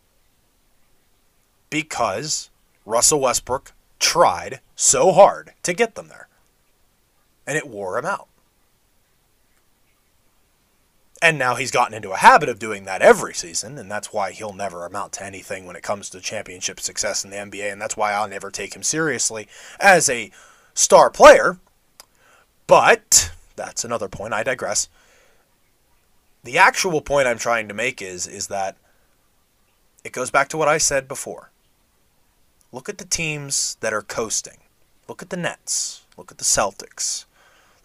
Because 1.69 2.49
Russell 2.85 3.19
Westbrook 3.19 3.73
tried 3.99 4.61
so 4.75 5.11
hard 5.11 5.53
to 5.63 5.73
get 5.73 5.95
them 5.95 6.07
there. 6.07 6.27
And 7.47 7.57
it 7.57 7.67
wore 7.67 7.97
him 7.97 8.05
out. 8.05 8.27
And 11.21 11.39
now 11.39 11.55
he's 11.55 11.71
gotten 11.71 11.95
into 11.95 12.11
a 12.11 12.17
habit 12.17 12.47
of 12.47 12.59
doing 12.59 12.85
that 12.85 13.01
every 13.01 13.33
season, 13.33 13.79
and 13.79 13.89
that's 13.89 14.13
why 14.13 14.31
he'll 14.31 14.53
never 14.53 14.85
amount 14.85 15.13
to 15.13 15.25
anything 15.25 15.65
when 15.65 15.75
it 15.75 15.81
comes 15.81 16.11
to 16.11 16.19
championship 16.19 16.79
success 16.79 17.23
in 17.23 17.31
the 17.31 17.37
NBA, 17.37 17.71
and 17.71 17.81
that's 17.81 17.97
why 17.97 18.13
I'll 18.13 18.27
never 18.27 18.51
take 18.51 18.75
him 18.75 18.83
seriously 18.83 19.47
as 19.79 20.09
a 20.09 20.29
star 20.75 21.09
player. 21.09 21.57
But 22.67 23.31
that's 23.55 23.83
another 23.83 24.07
point. 24.07 24.33
I 24.33 24.43
digress. 24.43 24.89
The 26.43 26.57
actual 26.57 27.01
point 27.01 27.27
I'm 27.27 27.39
trying 27.39 27.67
to 27.67 27.73
make 27.73 28.01
is 28.01 28.27
is 28.27 28.47
that 28.47 28.77
it 30.03 30.11
goes 30.11 30.29
back 30.29 30.49
to 30.49 30.57
what 30.57 30.67
I 30.67 30.77
said 30.77 31.07
before. 31.07 31.49
Look 32.71 32.87
at 32.87 32.99
the 32.99 33.05
teams 33.05 33.75
that 33.79 33.93
are 33.93 34.03
coasting. 34.03 34.59
Look 35.07 35.21
at 35.21 35.29
the 35.29 35.37
Nets. 35.37 36.03
Look 36.15 36.31
at 36.31 36.37
the 36.37 36.43
Celtics. 36.43 37.25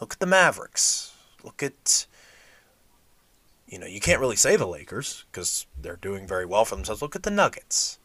Look 0.02 0.14
at 0.14 0.18
the 0.18 0.26
Mavericks. 0.26 1.14
Look 1.44 1.62
at 1.62 2.06
you 3.68 3.78
know, 3.78 3.87
you 3.87 4.00
can't 4.00 4.18
really 4.18 4.35
say 4.35 4.56
the 4.56 4.66
Lakers 4.66 5.26
because 5.30 5.64
they're 5.80 5.94
doing 5.94 6.26
very 6.26 6.44
well 6.44 6.64
for 6.64 6.75
themselves. 6.75 7.02
Look 7.02 7.14
at 7.14 7.23
the 7.23 7.30
Nuggets. 7.30 8.00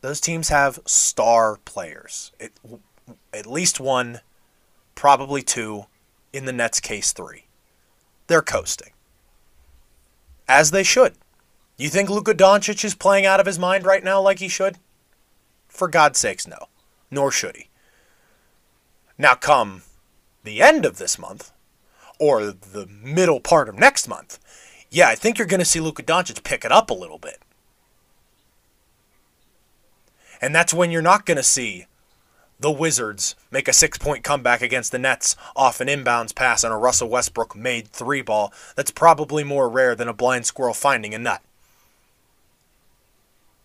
Those 0.00 0.18
teams 0.18 0.48
have 0.48 0.78
star 0.86 1.58
players. 1.66 2.32
It, 2.40 2.52
at 3.34 3.46
least 3.46 3.78
one, 3.78 4.20
probably 4.94 5.42
two, 5.42 5.84
in 6.32 6.46
the 6.46 6.54
Nets' 6.54 6.80
case, 6.80 7.12
three. 7.12 7.44
They're 8.28 8.40
coasting. 8.40 8.94
As 10.48 10.70
they 10.70 10.84
should. 10.84 11.16
You 11.76 11.90
think 11.90 12.08
Luka 12.08 12.32
Doncic 12.32 12.82
is 12.82 12.94
playing 12.94 13.26
out 13.26 13.40
of 13.40 13.46
his 13.46 13.58
mind 13.58 13.84
right 13.84 14.02
now 14.02 14.22
like 14.22 14.38
he 14.38 14.48
should? 14.48 14.78
For 15.68 15.86
God's 15.86 16.18
sakes, 16.18 16.46
no. 16.46 16.68
Nor 17.10 17.30
should 17.30 17.56
he. 17.56 17.68
Now, 19.18 19.34
come 19.34 19.82
the 20.44 20.62
end 20.62 20.84
of 20.84 20.98
this 20.98 21.18
month, 21.18 21.52
or 22.18 22.46
the 22.46 22.86
middle 22.86 23.40
part 23.40 23.68
of 23.68 23.78
next 23.78 24.08
month, 24.08 24.38
yeah, 24.90 25.08
I 25.08 25.14
think 25.14 25.38
you're 25.38 25.46
going 25.46 25.60
to 25.60 25.64
see 25.64 25.80
Luka 25.80 26.02
Doncic 26.02 26.42
pick 26.44 26.64
it 26.64 26.72
up 26.72 26.90
a 26.90 26.94
little 26.94 27.18
bit. 27.18 27.40
And 30.40 30.54
that's 30.54 30.74
when 30.74 30.90
you're 30.90 31.02
not 31.02 31.26
going 31.26 31.36
to 31.36 31.42
see 31.42 31.86
the 32.58 32.70
Wizards 32.70 33.34
make 33.50 33.68
a 33.68 33.72
six 33.72 33.98
point 33.98 34.24
comeback 34.24 34.62
against 34.62 34.92
the 34.92 34.98
Nets 34.98 35.36
off 35.54 35.80
an 35.80 35.88
inbounds 35.88 36.34
pass 36.34 36.64
on 36.64 36.72
a 36.72 36.78
Russell 36.78 37.08
Westbrook 37.08 37.54
made 37.54 37.88
three 37.88 38.22
ball 38.22 38.52
that's 38.74 38.90
probably 38.90 39.44
more 39.44 39.68
rare 39.68 39.94
than 39.94 40.08
a 40.08 40.14
blind 40.14 40.46
squirrel 40.46 40.74
finding 40.74 41.14
a 41.14 41.18
nut. 41.18 41.42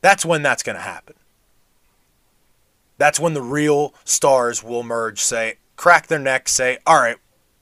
That's 0.02 0.26
when 0.26 0.41
that's 0.41 0.63
going 0.63 0.76
to 0.76 0.82
happen. 0.82 1.15
That's 3.02 3.20
when 3.20 3.34
the 3.34 3.42
real 3.42 3.96
stars 4.06 4.64
will 4.64 4.84
merge, 4.84 5.22
say, 5.22 5.56
crack 5.76 6.06
their 6.06 6.20
necks, 6.20 6.52
say, 6.52 6.78
all 6.86 7.02
right, 7.02 7.18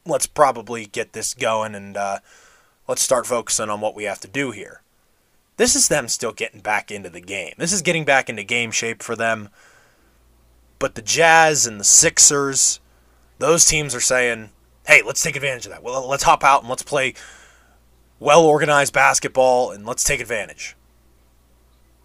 let's 0.05 0.27
probably 0.27 0.85
get 0.85 1.13
this 1.13 1.33
going 1.33 1.75
and 1.75 1.95
uh, 1.95 2.19
let's 2.89 3.01
start 3.01 3.25
focusing 3.25 3.69
on 3.69 3.79
what 3.79 3.95
we 3.95 4.03
have 4.03 4.19
to 4.19 4.27
do 4.27 4.51
here. 4.51 4.81
This 5.55 5.77
is 5.77 5.87
them 5.87 6.09
still 6.09 6.33
getting 6.33 6.59
back 6.59 6.91
into 6.91 7.09
the 7.09 7.21
game. 7.21 7.53
This 7.57 7.71
is 7.71 7.81
getting 7.81 8.03
back 8.03 8.27
into 8.27 8.43
game 8.43 8.69
shape 8.71 9.01
for 9.01 9.15
them. 9.15 9.47
But 10.77 10.95
the 10.95 11.01
Jazz 11.01 11.65
and 11.65 11.79
the 11.79 11.85
Sixers, 11.85 12.81
those 13.37 13.63
teams 13.63 13.95
are 13.95 14.01
saying, 14.01 14.49
hey, 14.87 15.01
let's 15.05 15.23
take 15.23 15.37
advantage 15.37 15.65
of 15.67 15.71
that. 15.71 15.83
Well, 15.83 16.05
let's 16.05 16.23
hop 16.23 16.43
out 16.43 16.63
and 16.63 16.69
let's 16.69 16.83
play 16.83 17.13
well 18.19 18.43
organized 18.43 18.91
basketball 18.91 19.71
and 19.71 19.85
let's 19.85 20.03
take 20.03 20.19
advantage. 20.19 20.75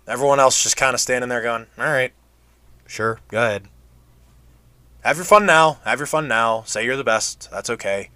Everyone 0.07 0.38
else 0.38 0.62
just 0.62 0.77
kind 0.77 0.94
of 0.94 1.01
standing 1.01 1.31
there 1.31 1.42
going, 1.42 1.66
all 1.77 1.85
right, 1.87 2.12
sure, 2.87 3.20
go 3.29 3.38
ahead. 3.38 3.68
Have 5.05 5.16
your 5.16 5.25
fun 5.25 5.44
now. 5.44 5.79
Have 5.85 5.99
your 5.99 6.07
fun 6.07 6.29
now. 6.29 6.62
Say 6.62 6.85
you're 6.85 6.97
the 6.97 7.05
best. 7.05 7.51
That's 7.51 7.68
okay. 7.68 8.11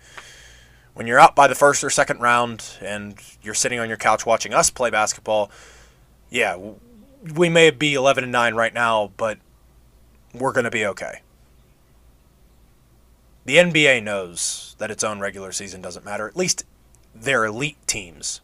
When 0.94 1.06
you're 1.06 1.20
out 1.20 1.36
by 1.36 1.46
the 1.46 1.54
first 1.54 1.84
or 1.84 1.90
second 1.90 2.20
round 2.20 2.78
and 2.80 3.14
you're 3.42 3.54
sitting 3.54 3.78
on 3.78 3.88
your 3.88 3.98
couch 3.98 4.24
watching 4.24 4.54
us 4.54 4.70
play 4.70 4.90
basketball, 4.90 5.50
yeah, 6.30 6.58
we 7.34 7.48
may 7.50 7.70
be 7.70 7.94
11 7.94 8.24
and 8.24 8.32
9 8.32 8.54
right 8.54 8.72
now, 8.72 9.12
but 9.16 9.38
we're 10.32 10.52
going 10.52 10.64
to 10.64 10.70
be 10.70 10.86
okay. 10.86 11.20
The 13.44 13.56
NBA 13.56 14.02
knows 14.02 14.74
that 14.78 14.90
its 14.90 15.04
own 15.04 15.20
regular 15.20 15.52
season 15.52 15.82
doesn't 15.82 16.04
matter. 16.04 16.26
At 16.26 16.36
least 16.36 16.64
their 17.14 17.44
elite 17.44 17.78
teams 17.86 18.40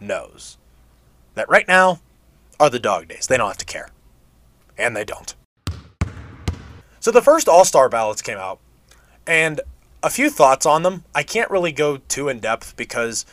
knows 0.00 0.58
that 1.34 1.48
right 1.48 1.66
now 1.66 2.00
are 2.60 2.70
the 2.70 2.78
dog 2.78 3.08
days. 3.08 3.26
They 3.26 3.36
don't 3.36 3.48
have 3.48 3.58
to 3.58 3.64
care. 3.64 3.90
And 4.78 4.94
they 4.94 5.04
don't. 5.04 5.34
So 7.06 7.12
the 7.12 7.22
first 7.22 7.48
All 7.48 7.64
Star 7.64 7.88
ballots 7.88 8.20
came 8.20 8.36
out, 8.36 8.58
and 9.28 9.60
a 10.02 10.10
few 10.10 10.28
thoughts 10.28 10.66
on 10.66 10.82
them. 10.82 11.04
I 11.14 11.22
can't 11.22 11.52
really 11.52 11.70
go 11.70 11.98
too 11.98 12.28
in 12.28 12.40
depth 12.40 12.74
because 12.76 13.24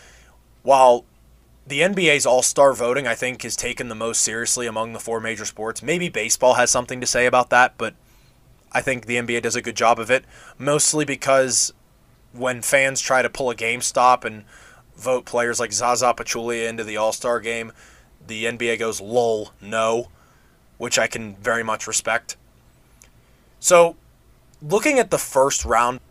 while 0.61 1.05
the 1.65 1.79
NBA's 1.79 2.27
All 2.27 2.43
Star 2.43 2.73
voting, 2.73 3.07
I 3.07 3.15
think, 3.15 3.43
is 3.43 3.55
taken 3.55 3.89
the 3.89 3.95
most 3.95 4.21
seriously 4.21 4.67
among 4.67 4.93
the 4.93 4.99
four 4.99 5.19
major 5.19 5.43
sports, 5.43 5.81
maybe 5.81 6.07
baseball 6.07 6.53
has 6.53 6.69
something 6.69 7.01
to 7.01 7.07
say 7.07 7.25
about 7.25 7.49
that, 7.49 7.73
but 7.79 7.95
I 8.71 8.81
think 8.81 9.07
the 9.07 9.15
NBA 9.15 9.41
does 9.41 9.55
a 9.55 9.61
good 9.63 9.75
job 9.75 9.97
of 9.97 10.11
it, 10.11 10.23
mostly 10.59 11.03
because 11.03 11.73
when 12.31 12.61
fans 12.61 13.01
try 13.01 13.23
to 13.23 13.29
pull 13.31 13.49
a 13.49 13.55
GameStop 13.55 14.23
and 14.23 14.43
vote 14.95 15.25
players 15.25 15.59
like 15.59 15.73
Zaza 15.73 16.13
Pachulia 16.13 16.69
into 16.69 16.83
the 16.83 16.97
All 16.97 17.11
Star 17.11 17.39
game, 17.39 17.71
the 18.27 18.45
NBA 18.45 18.77
goes, 18.77 19.01
lol, 19.01 19.51
no, 19.59 20.09
which 20.77 20.99
I 20.99 21.07
can 21.07 21.37
very 21.37 21.63
much 21.63 21.87
respect. 21.87 22.37
So, 23.63 23.95
looking 24.61 24.99
at 24.99 25.09
the 25.09 25.17
first 25.17 25.63
round, 25.63 26.01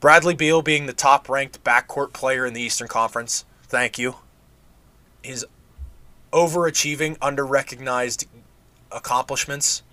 Bradley 0.00 0.34
Beal 0.34 0.60
being 0.60 0.86
the 0.86 0.92
top 0.92 1.28
ranked 1.28 1.62
backcourt 1.62 2.12
player 2.12 2.44
in 2.44 2.52
the 2.52 2.60
Eastern 2.60 2.88
Conference, 2.88 3.44
thank 3.62 3.96
you. 3.96 4.16
His 5.22 5.46
overachieving, 6.32 7.16
under 7.22 7.46
recognized 7.46 8.26
accomplishments 8.90 9.84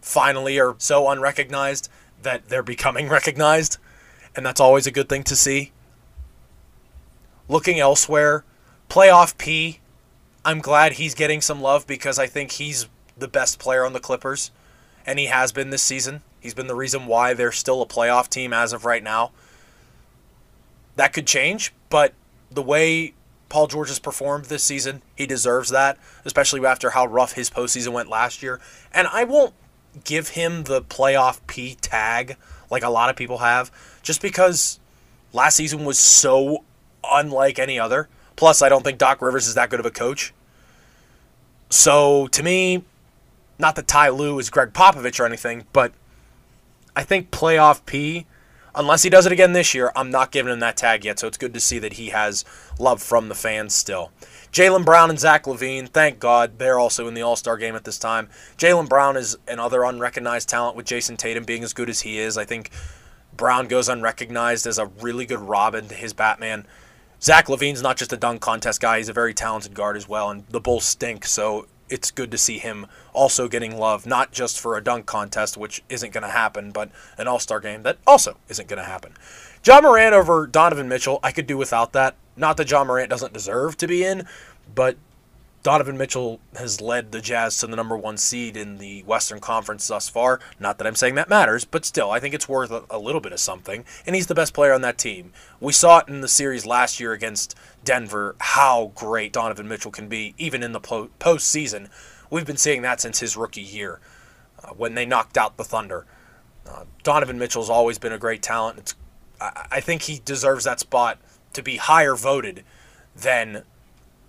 finally 0.00 0.60
are 0.60 0.76
so 0.78 1.08
unrecognized 1.08 1.88
that 2.22 2.48
they're 2.48 2.62
becoming 2.62 3.08
recognized, 3.18 3.78
and 4.36 4.46
that's 4.46 4.60
always 4.60 4.86
a 4.86 4.92
good 4.92 5.08
thing 5.08 5.24
to 5.24 5.34
see. 5.34 5.72
Looking 7.48 7.80
elsewhere, 7.80 8.44
playoff 8.88 9.36
P, 9.38 9.80
I'm 10.44 10.60
glad 10.60 10.92
he's 10.92 11.16
getting 11.16 11.40
some 11.40 11.60
love 11.60 11.84
because 11.84 12.16
I 12.16 12.28
think 12.28 12.52
he's 12.52 12.86
the 13.18 13.26
best 13.26 13.58
player 13.58 13.84
on 13.84 13.92
the 13.92 13.98
Clippers 13.98 14.52
and 15.06 15.18
he 15.18 15.26
has 15.26 15.52
been 15.52 15.70
this 15.70 15.82
season. 15.82 16.22
He's 16.40 16.54
been 16.54 16.66
the 16.66 16.74
reason 16.74 17.06
why 17.06 17.34
they're 17.34 17.52
still 17.52 17.82
a 17.82 17.86
playoff 17.86 18.28
team 18.28 18.52
as 18.52 18.72
of 18.72 18.84
right 18.84 19.02
now. 19.02 19.32
That 20.96 21.12
could 21.12 21.26
change, 21.26 21.72
but 21.88 22.14
the 22.50 22.62
way 22.62 23.14
Paul 23.48 23.66
George 23.66 23.88
has 23.88 23.98
performed 23.98 24.46
this 24.46 24.64
season, 24.64 25.02
he 25.16 25.26
deserves 25.26 25.70
that, 25.70 25.98
especially 26.24 26.64
after 26.66 26.90
how 26.90 27.06
rough 27.06 27.32
his 27.32 27.50
postseason 27.50 27.92
went 27.92 28.08
last 28.08 28.42
year. 28.42 28.60
And 28.92 29.06
I 29.08 29.24
won't 29.24 29.54
give 30.04 30.28
him 30.28 30.64
the 30.64 30.82
playoff 30.82 31.40
P 31.46 31.76
tag 31.80 32.36
like 32.70 32.82
a 32.82 32.88
lot 32.88 33.10
of 33.10 33.16
people 33.16 33.38
have, 33.38 33.70
just 34.02 34.22
because 34.22 34.80
last 35.32 35.56
season 35.56 35.84
was 35.84 35.98
so 35.98 36.64
unlike 37.04 37.58
any 37.58 37.78
other. 37.78 38.08
Plus, 38.36 38.62
I 38.62 38.68
don't 38.68 38.82
think 38.82 38.98
Doc 38.98 39.20
Rivers 39.20 39.46
is 39.46 39.54
that 39.54 39.70
good 39.70 39.80
of 39.80 39.86
a 39.86 39.90
coach. 39.90 40.32
So 41.68 42.26
to 42.28 42.42
me, 42.42 42.84
not 43.62 43.76
that 43.76 43.86
Ty 43.88 44.10
Lue 44.10 44.38
is 44.38 44.50
Gregg 44.50 44.72
Popovich 44.72 45.18
or 45.18 45.24
anything, 45.24 45.64
but 45.72 45.92
I 46.94 47.04
think 47.04 47.30
playoff 47.30 47.86
P, 47.86 48.26
unless 48.74 49.04
he 49.04 49.08
does 49.08 49.24
it 49.24 49.32
again 49.32 49.52
this 49.52 49.72
year, 49.72 49.92
I'm 49.96 50.10
not 50.10 50.32
giving 50.32 50.52
him 50.52 50.60
that 50.60 50.76
tag 50.76 51.04
yet. 51.04 51.18
So 51.20 51.28
it's 51.28 51.38
good 51.38 51.54
to 51.54 51.60
see 51.60 51.78
that 51.78 51.94
he 51.94 52.08
has 52.08 52.44
love 52.78 53.02
from 53.02 53.28
the 53.28 53.34
fans 53.34 53.72
still. 53.72 54.10
Jaylen 54.52 54.84
Brown 54.84 55.08
and 55.08 55.18
Zach 55.18 55.44
LaVine, 55.44 55.88
thank 55.88 56.18
God, 56.18 56.58
they're 56.58 56.78
also 56.78 57.08
in 57.08 57.14
the 57.14 57.22
All 57.22 57.36
Star 57.36 57.56
game 57.56 57.74
at 57.74 57.84
this 57.84 57.98
time. 57.98 58.28
Jaylen 58.58 58.88
Brown 58.88 59.16
is 59.16 59.38
another 59.48 59.84
unrecognized 59.84 60.48
talent 60.48 60.76
with 60.76 60.84
Jayson 60.84 61.16
Tatum 61.16 61.44
being 61.44 61.62
as 61.62 61.72
good 61.72 61.88
as 61.88 62.02
he 62.02 62.18
is. 62.18 62.36
I 62.36 62.44
think 62.44 62.70
Brown 63.34 63.66
goes 63.68 63.88
unrecognized 63.88 64.66
as 64.66 64.78
a 64.78 64.86
really 64.86 65.24
good 65.24 65.40
Robin 65.40 65.88
to 65.88 65.94
his 65.94 66.12
Batman. 66.12 66.66
Zach 67.22 67.46
LaVine's 67.46 67.80
not 67.80 67.96
just 67.96 68.12
a 68.12 68.16
dunk 68.16 68.42
contest 68.42 68.80
guy, 68.80 68.98
he's 68.98 69.08
a 69.08 69.12
very 69.12 69.32
talented 69.32 69.74
guard 69.74 69.96
as 69.96 70.08
well, 70.08 70.28
and 70.30 70.44
the 70.48 70.60
Bulls 70.60 70.84
stink, 70.84 71.24
so 71.24 71.66
it's 71.88 72.10
good 72.10 72.30
to 72.30 72.38
see 72.38 72.58
him 72.58 72.86
also 73.12 73.48
getting 73.48 73.76
love, 73.76 74.06
not 74.06 74.32
just 74.32 74.60
for 74.60 74.76
a 74.76 74.82
dunk 74.82 75.06
contest, 75.06 75.56
which 75.56 75.82
isn't 75.88 76.12
going 76.12 76.22
to 76.22 76.30
happen, 76.30 76.70
but 76.70 76.90
an 77.18 77.28
All 77.28 77.38
Star 77.38 77.60
game 77.60 77.82
that 77.82 77.98
also 78.06 78.36
isn't 78.48 78.68
going 78.68 78.78
to 78.78 78.88
happen. 78.88 79.14
Ja 79.64 79.80
Morant 79.80 80.14
over 80.14 80.46
Donovan 80.46 80.88
Mitchell, 80.88 81.20
I 81.22 81.32
could 81.32 81.46
do 81.46 81.56
without 81.56 81.92
that. 81.92 82.16
Not 82.36 82.56
that 82.56 82.70
Ja 82.70 82.84
Morant 82.84 83.10
doesn't 83.10 83.32
deserve 83.32 83.76
to 83.78 83.86
be 83.86 84.04
in, 84.04 84.26
but 84.74 84.96
Donovan 85.62 85.96
Mitchell 85.96 86.40
has 86.56 86.80
led 86.80 87.12
the 87.12 87.20
Jazz 87.20 87.56
to 87.58 87.68
the 87.68 87.76
number 87.76 87.96
one 87.96 88.16
seed 88.16 88.56
in 88.56 88.78
the 88.78 89.02
Western 89.02 89.38
Conference 89.38 89.86
thus 89.86 90.08
far. 90.08 90.40
Not 90.58 90.78
that 90.78 90.88
I'm 90.88 90.96
saying 90.96 91.14
that 91.14 91.28
matters, 91.28 91.64
but 91.64 91.84
still, 91.84 92.10
I 92.10 92.18
think 92.18 92.34
it's 92.34 92.48
worth 92.48 92.72
a, 92.72 92.84
a, 92.90 92.98
little 92.98 93.20
bit 93.20 93.32
of 93.32 93.38
something. 93.38 93.84
And 94.04 94.16
he's 94.16 94.26
the 94.26 94.34
best 94.34 94.54
player 94.54 94.72
on 94.72 94.80
that 94.80 94.98
team. 94.98 95.32
We 95.60 95.72
saw 95.72 95.98
it 95.98 96.08
in 96.08 96.20
the 96.20 96.26
series 96.26 96.66
last 96.66 96.98
year 96.98 97.12
against 97.12 97.54
Denver 97.84 98.34
how 98.40 98.90
great 98.96 99.32
Donovan 99.32 99.68
Mitchell 99.68 99.92
can 99.92 100.08
be, 100.08 100.34
even 100.36 100.64
in 100.64 100.72
the 100.72 100.80
po- 100.80 101.10
postseason. 101.20 101.88
We've 102.28 102.46
been 102.46 102.56
seeing 102.56 102.82
that 102.82 103.00
since 103.00 103.20
his 103.20 103.36
rookie 103.36 103.62
year 103.62 104.00
uh, 104.64 104.70
when 104.70 104.94
they 104.94 105.06
knocked 105.06 105.38
out 105.38 105.56
the 105.58 105.64
Thunder. 105.64 106.06
Uh, 106.68 106.84
Donovan 107.04 107.38
Mitchell's 107.38 107.70
always 107.70 107.98
been 107.98 108.12
a 108.12 108.18
great 108.18 108.42
talent. 108.42 108.94
I, 109.40 109.66
I 109.70 109.80
think 109.80 110.02
he 110.02 110.20
deserves 110.24 110.64
that 110.64 110.80
spot 110.80 111.18
to 111.52 111.62
be 111.62 111.76
higher 111.76 112.16
voted 112.16 112.64
than 113.14 113.62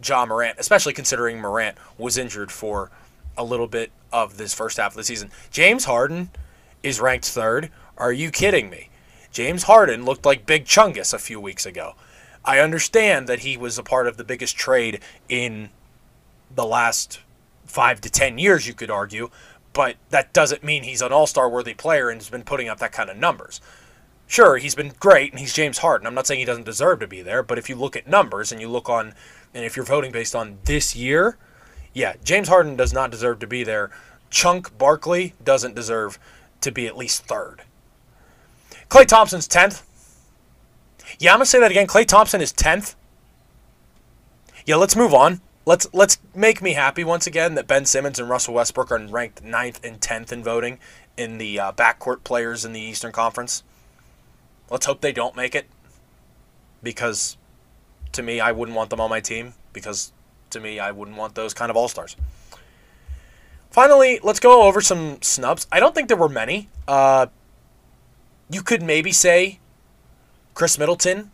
Ja 0.07 0.25
Morant, 0.25 0.59
especially 0.59 0.93
considering 0.93 1.39
Morant 1.39 1.77
was 1.97 2.17
injured 2.17 2.51
for 2.51 2.91
a 3.37 3.43
little 3.43 3.67
bit 3.67 3.91
of 4.11 4.37
this 4.37 4.53
first 4.53 4.77
half 4.77 4.91
of 4.91 4.97
the 4.97 5.03
season. 5.03 5.31
James 5.51 5.85
Harden 5.85 6.29
is 6.83 6.99
ranked 6.99 7.25
third. 7.25 7.71
Are 7.97 8.13
you 8.13 8.31
kidding 8.31 8.69
me? 8.69 8.89
James 9.31 9.63
Harden 9.63 10.05
looked 10.05 10.25
like 10.25 10.45
Big 10.45 10.65
Chungus 10.65 11.13
a 11.13 11.19
few 11.19 11.39
weeks 11.39 11.65
ago. 11.65 11.95
I 12.45 12.59
understand 12.59 13.27
that 13.27 13.39
he 13.39 13.57
was 13.57 13.77
a 13.77 13.83
part 13.83 14.07
of 14.07 14.17
the 14.17 14.23
biggest 14.23 14.55
trade 14.55 14.99
in 15.29 15.69
the 16.53 16.65
last 16.65 17.19
five 17.65 18.01
to 18.01 18.09
ten 18.09 18.37
years, 18.37 18.67
you 18.67 18.73
could 18.73 18.91
argue, 18.91 19.29
but 19.71 19.95
that 20.09 20.33
doesn't 20.33 20.63
mean 20.63 20.83
he's 20.83 21.01
an 21.01 21.11
all 21.11 21.25
star 21.25 21.49
worthy 21.49 21.73
player 21.73 22.09
and 22.09 22.21
has 22.21 22.29
been 22.29 22.43
putting 22.43 22.67
up 22.69 22.79
that 22.79 22.91
kind 22.91 23.09
of 23.09 23.17
numbers. 23.17 23.59
Sure, 24.27 24.57
he's 24.57 24.75
been 24.75 24.93
great 24.99 25.31
and 25.31 25.39
he's 25.39 25.53
James 25.53 25.79
Harden. 25.79 26.07
I'm 26.07 26.15
not 26.15 26.25
saying 26.25 26.39
he 26.39 26.45
doesn't 26.45 26.65
deserve 26.65 26.99
to 26.99 27.07
be 27.07 27.21
there, 27.21 27.43
but 27.43 27.57
if 27.57 27.69
you 27.69 27.75
look 27.75 27.95
at 27.95 28.07
numbers 28.07 28.51
and 28.51 28.59
you 28.59 28.67
look 28.67 28.89
on 28.89 29.13
and 29.53 29.63
if 29.63 29.75
you're 29.75 29.85
voting 29.85 30.11
based 30.11 30.35
on 30.35 30.57
this 30.65 30.95
year, 30.95 31.37
yeah, 31.93 32.15
James 32.23 32.47
Harden 32.47 32.75
does 32.75 32.93
not 32.93 33.11
deserve 33.11 33.39
to 33.39 33.47
be 33.47 33.63
there. 33.63 33.91
Chunk 34.29 34.77
Barkley 34.77 35.35
doesn't 35.43 35.75
deserve 35.75 36.17
to 36.61 36.71
be 36.71 36.87
at 36.87 36.97
least 36.97 37.25
third. 37.25 37.63
Klay 38.89 39.05
Thompson's 39.05 39.47
10th. 39.47 39.83
Yeah, 41.19 41.33
I'm 41.33 41.37
going 41.37 41.45
to 41.45 41.49
say 41.49 41.59
that 41.59 41.71
again. 41.71 41.87
Klay 41.87 42.05
Thompson 42.05 42.41
is 42.41 42.51
10th. 42.51 42.95
Yeah, 44.65 44.77
let's 44.77 44.95
move 44.95 45.13
on. 45.13 45.41
Let's 45.65 45.87
let's 45.93 46.17
make 46.35 46.61
me 46.61 46.73
happy 46.73 47.05
once 47.05 47.25
again 47.25 47.55
that 47.55 47.67
Ben 47.67 47.85
Simmons 47.85 48.19
and 48.19 48.29
Russell 48.29 48.53
Westbrook 48.53 48.91
are 48.91 48.99
ranked 48.99 49.43
9th 49.43 49.83
and 49.83 49.99
10th 50.01 50.31
in 50.33 50.43
voting 50.43 50.77
in 51.15 51.37
the 51.37 51.57
uh, 51.57 51.71
backcourt 51.71 52.25
players 52.25 52.65
in 52.65 52.73
the 52.73 52.81
Eastern 52.81 53.13
Conference. 53.13 53.63
Let's 54.69 54.85
hope 54.85 55.01
they 55.01 55.11
don't 55.11 55.35
make 55.35 55.55
it 55.55 55.67
because 56.81 57.37
to 58.13 58.23
me, 58.23 58.39
I 58.39 58.51
wouldn't 58.51 58.75
want 58.75 58.89
them 58.89 59.01
on 59.01 59.09
my 59.09 59.19
team 59.19 59.53
because 59.73 60.11
to 60.51 60.59
me, 60.59 60.79
I 60.79 60.91
wouldn't 60.91 61.17
want 61.17 61.35
those 61.35 61.53
kind 61.53 61.69
of 61.69 61.77
all 61.77 61.87
stars. 61.87 62.15
Finally, 63.69 64.19
let's 64.23 64.39
go 64.39 64.63
over 64.63 64.81
some 64.81 65.19
snubs. 65.21 65.65
I 65.71 65.79
don't 65.79 65.95
think 65.95 66.07
there 66.07 66.17
were 66.17 66.29
many. 66.29 66.69
Uh, 66.87 67.27
you 68.49 68.61
could 68.61 68.83
maybe 68.83 69.11
say 69.11 69.59
Khris 70.53 70.77
Middleton, 70.77 71.31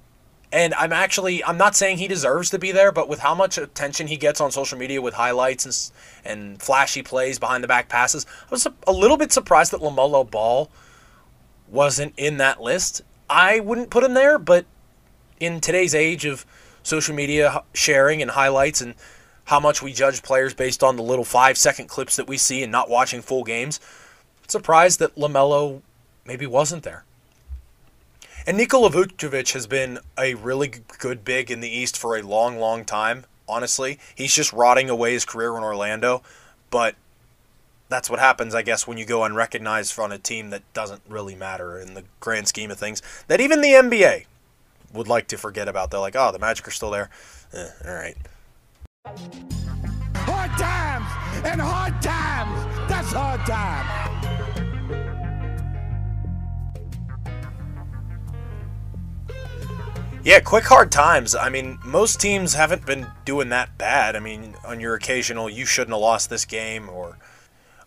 and 0.52 0.74
I'm 0.76 0.94
actually 0.94 1.44
I'm 1.44 1.58
not 1.58 1.76
saying 1.76 1.98
he 1.98 2.08
deserves 2.08 2.50
to 2.52 2.60
be 2.60 2.72
there, 2.72 2.94
but 2.94 3.10
with 3.10 3.20
how 3.20 3.36
much 3.36 3.58
attention 3.58 4.08
he 4.08 4.16
gets 4.16 4.40
on 4.40 4.52
social 4.52 4.78
media 4.78 5.02
with 5.02 5.16
highlights 5.16 5.66
and 5.66 5.92
and 6.24 6.62
flashy 6.62 7.04
plays 7.04 7.40
behind 7.40 7.62
the 7.62 7.68
back 7.68 7.90
passes, 7.90 8.26
I 8.44 8.52
was 8.52 8.66
a, 8.66 8.74
a 8.88 8.94
little 8.94 9.18
bit 9.18 9.34
surprised 9.34 9.74
that 9.74 9.82
LaMelo 9.82 10.30
Ball 10.30 10.72
wasn't 11.68 12.14
in 12.16 12.38
that 12.38 12.62
list. 12.62 13.02
I 13.30 13.60
wouldn't 13.60 13.90
put 13.90 14.04
him 14.04 14.14
there, 14.14 14.40
but 14.40 14.66
in 15.40 15.62
today's 15.62 15.94
age 15.94 16.26
of 16.26 16.46
social 16.84 17.14
media 17.14 17.64
sharing 17.74 18.22
and 18.22 18.32
highlights 18.32 18.82
and 18.82 18.96
how 19.46 19.60
much 19.60 19.82
we 19.82 19.94
judge 19.94 20.22
players 20.24 20.54
based 20.54 20.84
on 20.84 20.96
the 20.96 21.04
little 21.04 21.26
five 21.26 21.58
second 21.58 21.88
clips 21.88 22.16
that 22.16 22.28
we 22.28 22.38
see 22.38 22.64
and 22.64 22.72
not 22.72 22.90
watching 22.90 23.22
full 23.22 23.44
games. 23.44 23.80
Surprised 24.48 25.00
that 25.00 25.16
LaMelo 25.16 25.82
maybe 26.26 26.46
wasn't 26.46 26.84
there. 26.84 27.04
And 28.48 28.58
Nikola 28.58 28.90
Vucevic 28.90 29.54
has 29.54 29.68
been 29.68 30.00
a 30.18 30.34
really 30.36 30.72
good 30.98 31.24
big 31.24 31.52
in 31.52 31.60
the 31.60 31.70
East 31.70 31.98
for 31.98 32.18
a 32.18 32.22
long, 32.22 32.58
long 32.58 32.86
time, 32.86 33.26
honestly. 33.48 34.00
He's 34.16 34.34
just 34.34 34.54
rotting 34.54 34.90
away 34.90 35.14
his 35.14 35.26
career 35.26 35.56
in 35.58 35.64
Orlando, 35.64 36.24
but 36.70 36.96
that's 37.90 38.10
what 38.10 38.20
happens, 38.20 38.54
I 38.54 38.62
guess, 38.62 38.88
when 38.88 38.98
you 38.98 39.06
go 39.06 39.24
unrecognized 39.24 39.98
on 40.00 40.12
a 40.12 40.20
team 40.20 40.52
that 40.52 40.62
doesn't 40.74 41.02
really 41.10 41.36
matter 41.36 41.80
in 41.80 41.96
the 41.96 42.04
grand 42.20 42.48
scheme 42.48 42.72
of 42.72 42.78
things. 42.78 43.02
That 43.28 43.42
even 43.42 43.62
the 43.62 43.70
NBA 43.70 44.26
would 44.94 45.08
like 45.08 45.28
to 45.28 45.38
forget 45.38 45.68
about. 45.68 45.92
They're 45.92 46.00
like, 46.00 46.16
oh, 46.16 46.32
the 46.32 46.40
Magic 46.40 46.68
are 46.68 46.72
still 46.72 46.92
there. 46.92 47.10
Eh, 47.54 47.70
all 47.86 47.96
right. 47.96 48.18
Hard 50.16 50.52
times 50.52 51.46
and 51.46 51.60
hard 51.60 52.02
times. 52.02 52.90
That's 52.90 53.12
hard 53.12 53.42
times. 53.42 54.10
Yeah, 60.22 60.42
quick 60.42 60.66
hard 60.66 60.92
times. 60.92 61.34
I 61.34 61.50
mean, 61.50 61.80
most 61.84 62.20
teams 62.20 62.54
haven't 62.54 62.86
been 62.86 63.08
doing 63.24 63.50
that 63.50 63.78
bad. 63.78 64.18
I 64.18 64.20
mean, 64.20 64.54
on 64.66 64.80
your 64.82 64.94
occasional, 64.94 65.50
you 65.50 65.66
shouldn't 65.66 65.94
have 65.94 66.02
lost 66.02 66.30
this 66.30 66.44
game, 66.44 66.90
or 66.90 67.18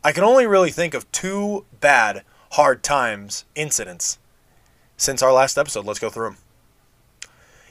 I 0.05 0.11
can 0.11 0.25
only 0.25 0.47
really 0.47 0.71
think 0.71 0.95
of 0.95 1.11
two 1.13 1.65
bad 1.81 2.25
hard 2.53 2.83
times 2.83 3.45
incidents 3.55 4.19
since 4.97 5.23
our 5.23 5.33
last 5.33 5.57
episode. 5.57 5.87
Let's 5.87 6.01
go 6.01 6.11
through 6.11 6.31
them. 6.31 6.39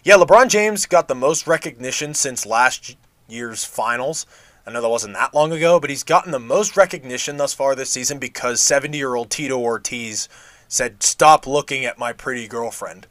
Yeah, 0.04 0.15
LeBron 0.15 0.48
James 0.48 0.86
got 0.86 1.08
the 1.08 1.15
most 1.15 1.46
recognition 1.46 2.13
since 2.13 2.46
last 2.46 2.96
year's 3.28 3.65
finals. 3.65 4.26
I 4.65 4.72
know 4.72 4.82
that 4.82 4.89
wasn't 4.89 5.15
that 5.15 5.34
long 5.34 5.52
ago, 5.52 5.80
but 5.80 5.89
he's 5.89 6.04
gotten 6.04 6.32
the 6.32 6.39
most 6.39 6.78
recognition 6.78 7.38
thus 7.38 7.54
far 7.54 7.76
this 7.76 7.89
season 7.89 8.17
because 8.17 8.62
70 8.62 8.98
year 8.98 9.15
old 9.15 9.30
Tito 9.30 9.60
Ortiz 9.60 10.30
said, 10.67 11.04
Stop 11.04 11.46
looking 11.46 11.84
at 11.84 12.00
my 12.00 12.13
pretty 12.13 12.48
girlfriend. 12.48 13.08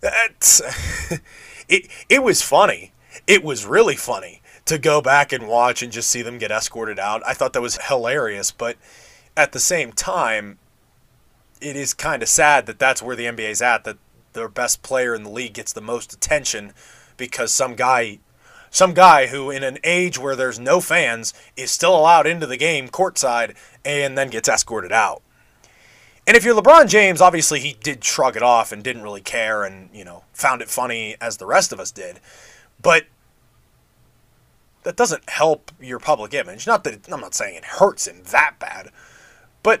That's, 0.00 0.60
it, 1.68 1.88
it 2.10 2.22
was 2.22 2.42
funny. 2.42 2.92
It 3.26 3.42
was 3.42 3.64
really 3.64 3.96
funny 3.96 4.42
to 4.66 4.78
go 4.78 5.00
back 5.00 5.32
and 5.32 5.48
watch 5.48 5.82
and 5.82 5.92
just 5.92 6.10
see 6.10 6.22
them 6.22 6.38
get 6.38 6.50
escorted 6.50 6.98
out. 6.98 7.22
I 7.26 7.34
thought 7.34 7.52
that 7.54 7.62
was 7.62 7.78
hilarious, 7.88 8.50
but 8.50 8.76
at 9.36 9.52
the 9.52 9.60
same 9.60 9.92
time, 9.92 10.58
it 11.60 11.76
is 11.76 11.94
kind 11.94 12.22
of 12.22 12.28
sad 12.28 12.66
that 12.66 12.78
that's 12.78 13.02
where 13.02 13.16
the 13.16 13.24
NBA's 13.24 13.62
at, 13.62 13.84
that 13.84 13.96
their 14.32 14.48
best 14.48 14.82
player 14.82 15.14
in 15.14 15.22
the 15.22 15.30
league 15.30 15.54
gets 15.54 15.72
the 15.72 15.80
most 15.80 16.12
attention 16.12 16.72
because 17.16 17.52
some 17.52 17.74
guy 17.74 18.18
some 18.68 18.92
guy 18.92 19.28
who 19.28 19.50
in 19.50 19.62
an 19.62 19.78
age 19.84 20.18
where 20.18 20.36
there's 20.36 20.58
no 20.58 20.80
fans 20.80 21.32
is 21.56 21.70
still 21.70 21.96
allowed 21.96 22.26
into 22.26 22.46
the 22.46 22.58
game 22.58 22.88
courtside 22.88 23.54
and 23.84 24.18
then 24.18 24.28
gets 24.28 24.48
escorted 24.48 24.92
out. 24.92 25.22
And 26.26 26.36
if 26.36 26.44
you're 26.44 26.60
LeBron 26.60 26.88
James, 26.88 27.22
obviously 27.22 27.60
he 27.60 27.76
did 27.82 28.04
shrug 28.04 28.36
it 28.36 28.42
off 28.42 28.72
and 28.72 28.82
didn't 28.82 29.02
really 29.02 29.22
care 29.22 29.64
and, 29.64 29.88
you 29.94 30.04
know, 30.04 30.24
found 30.34 30.60
it 30.60 30.68
funny 30.68 31.16
as 31.20 31.36
the 31.36 31.46
rest 31.46 31.72
of 31.72 31.80
us 31.80 31.90
did. 31.90 32.20
But 32.82 33.04
that 34.86 34.94
doesn't 34.94 35.28
help 35.28 35.72
your 35.80 35.98
public 35.98 36.32
image. 36.32 36.64
Not 36.64 36.84
that 36.84 36.94
it, 36.94 37.08
I'm 37.10 37.20
not 37.20 37.34
saying 37.34 37.56
it 37.56 37.64
hurts 37.64 38.06
him 38.06 38.22
that 38.26 38.54
bad, 38.60 38.90
but 39.64 39.80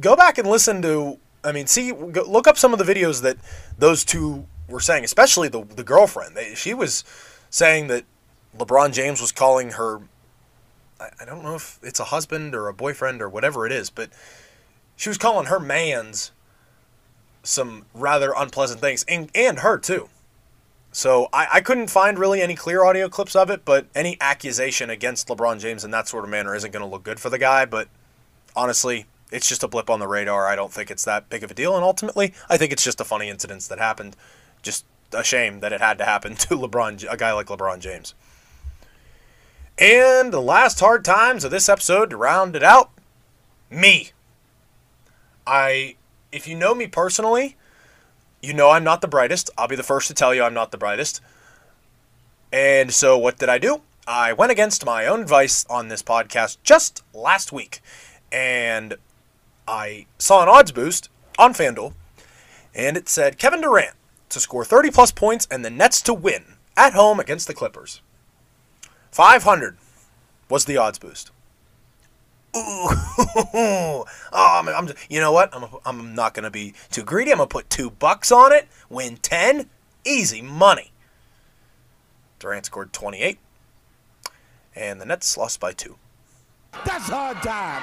go 0.00 0.16
back 0.16 0.38
and 0.38 0.48
listen 0.48 0.82
to 0.82 1.20
I 1.44 1.52
mean, 1.52 1.68
see, 1.68 1.92
look 1.92 2.48
up 2.48 2.58
some 2.58 2.72
of 2.72 2.78
the 2.78 2.84
videos 2.84 3.22
that 3.22 3.36
those 3.78 4.04
two 4.04 4.46
were 4.68 4.80
saying, 4.80 5.04
especially 5.04 5.48
the 5.48 5.64
the 5.64 5.84
girlfriend. 5.84 6.36
They, 6.36 6.54
she 6.56 6.74
was 6.74 7.04
saying 7.48 7.86
that 7.86 8.04
LeBron 8.58 8.92
James 8.92 9.20
was 9.20 9.30
calling 9.30 9.70
her. 9.70 10.00
I, 10.98 11.10
I 11.20 11.24
don't 11.24 11.44
know 11.44 11.54
if 11.54 11.78
it's 11.80 12.00
a 12.00 12.04
husband 12.04 12.52
or 12.54 12.66
a 12.66 12.74
boyfriend 12.74 13.22
or 13.22 13.28
whatever 13.28 13.66
it 13.66 13.72
is, 13.72 13.88
but 13.88 14.10
she 14.96 15.08
was 15.08 15.16
calling 15.16 15.46
her 15.46 15.60
man's 15.60 16.32
some 17.44 17.86
rather 17.94 18.34
unpleasant 18.36 18.80
things, 18.80 19.04
and 19.04 19.30
and 19.32 19.60
her 19.60 19.78
too. 19.78 20.08
So 20.92 21.28
I, 21.32 21.46
I 21.54 21.60
couldn't 21.60 21.88
find 21.88 22.18
really 22.18 22.42
any 22.42 22.54
clear 22.54 22.84
audio 22.84 23.08
clips 23.08 23.36
of 23.36 23.50
it, 23.50 23.64
but 23.64 23.86
any 23.94 24.16
accusation 24.20 24.90
against 24.90 25.28
LeBron 25.28 25.60
James 25.60 25.84
in 25.84 25.90
that 25.92 26.08
sort 26.08 26.24
of 26.24 26.30
manner 26.30 26.54
isn't 26.54 26.72
going 26.72 26.84
to 26.84 26.90
look 26.90 27.04
good 27.04 27.20
for 27.20 27.30
the 27.30 27.38
guy. 27.38 27.64
But 27.64 27.88
honestly, 28.56 29.06
it's 29.30 29.48
just 29.48 29.62
a 29.62 29.68
blip 29.68 29.88
on 29.88 30.00
the 30.00 30.08
radar. 30.08 30.46
I 30.46 30.56
don't 30.56 30.72
think 30.72 30.90
it's 30.90 31.04
that 31.04 31.28
big 31.28 31.44
of 31.44 31.50
a 31.50 31.54
deal. 31.54 31.76
And 31.76 31.84
ultimately, 31.84 32.34
I 32.48 32.56
think 32.56 32.72
it's 32.72 32.82
just 32.82 33.00
a 33.00 33.04
funny 33.04 33.28
incident 33.28 33.62
that 33.64 33.78
happened. 33.78 34.16
Just 34.62 34.84
a 35.12 35.22
shame 35.22 35.60
that 35.60 35.72
it 35.72 35.80
had 35.80 35.98
to 35.98 36.04
happen 36.04 36.34
to 36.36 36.56
LeBron, 36.56 37.06
a 37.10 37.16
guy 37.16 37.32
like 37.32 37.46
LeBron 37.46 37.78
James. 37.78 38.14
And 39.78 40.32
the 40.32 40.42
last 40.42 40.80
hard 40.80 41.04
times 41.04 41.44
of 41.44 41.50
this 41.50 41.68
episode 41.68 42.10
to 42.10 42.16
round 42.16 42.56
it 42.56 42.62
out, 42.62 42.90
me. 43.70 44.10
I, 45.46 45.96
if 46.32 46.46
you 46.46 46.54
know 46.54 46.74
me 46.74 46.86
personally, 46.86 47.56
you 48.42 48.54
know 48.54 48.70
I'm 48.70 48.84
not 48.84 49.00
the 49.00 49.08
brightest. 49.08 49.50
I'll 49.56 49.68
be 49.68 49.76
the 49.76 49.82
first 49.82 50.08
to 50.08 50.14
tell 50.14 50.34
you 50.34 50.42
I'm 50.42 50.54
not 50.54 50.70
the 50.70 50.78
brightest. 50.78 51.20
And 52.52 52.92
so 52.92 53.16
what 53.16 53.38
did 53.38 53.48
I 53.48 53.58
do? 53.58 53.82
I 54.06 54.32
went 54.32 54.52
against 54.52 54.84
my 54.84 55.06
own 55.06 55.20
advice 55.20 55.64
on 55.70 55.88
this 55.88 56.02
podcast 56.02 56.58
just 56.62 57.02
last 57.14 57.52
week. 57.52 57.80
And 58.32 58.96
I 59.68 60.06
saw 60.18 60.42
an 60.42 60.48
odds 60.48 60.72
boost 60.72 61.08
on 61.38 61.54
FanDuel, 61.54 61.94
and 62.74 62.96
it 62.96 63.08
said 63.08 63.38
Kevin 63.38 63.60
Durant 63.60 63.94
to 64.30 64.40
score 64.40 64.64
30 64.64 64.90
plus 64.90 65.12
points 65.12 65.46
and 65.50 65.64
the 65.64 65.70
Nets 65.70 66.02
to 66.02 66.14
win 66.14 66.56
at 66.76 66.92
home 66.92 67.20
against 67.20 67.46
the 67.46 67.54
Clippers. 67.54 68.00
500 69.12 69.76
was 70.48 70.64
the 70.64 70.76
odds 70.76 70.98
boost. 70.98 71.30
Ooh, 72.56 72.88
oh, 73.54 74.04
I'm, 74.32 74.68
I'm, 74.68 74.88
you 75.08 75.20
know 75.20 75.30
what? 75.30 75.54
I'm, 75.54 75.66
I'm 75.86 76.14
not 76.14 76.34
going 76.34 76.44
to 76.44 76.50
be 76.50 76.74
too 76.90 77.04
greedy. 77.04 77.30
I'm 77.30 77.38
going 77.38 77.48
to 77.48 77.52
put 77.52 77.70
two 77.70 77.90
bucks 77.90 78.32
on 78.32 78.52
it, 78.52 78.66
win 78.88 79.16
10, 79.18 79.70
easy 80.04 80.42
money. 80.42 80.90
Durant 82.40 82.66
scored 82.66 82.92
28, 82.92 83.38
and 84.74 85.00
the 85.00 85.06
Nets 85.06 85.36
lost 85.36 85.60
by 85.60 85.72
two. 85.72 85.96
That's 86.84 87.08
hard 87.08 87.36
time. 87.42 87.82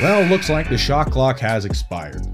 Well, 0.00 0.22
looks 0.28 0.48
like 0.48 0.68
the 0.68 0.78
shot 0.78 1.10
clock 1.10 1.38
has 1.40 1.64
expired. 1.64 2.26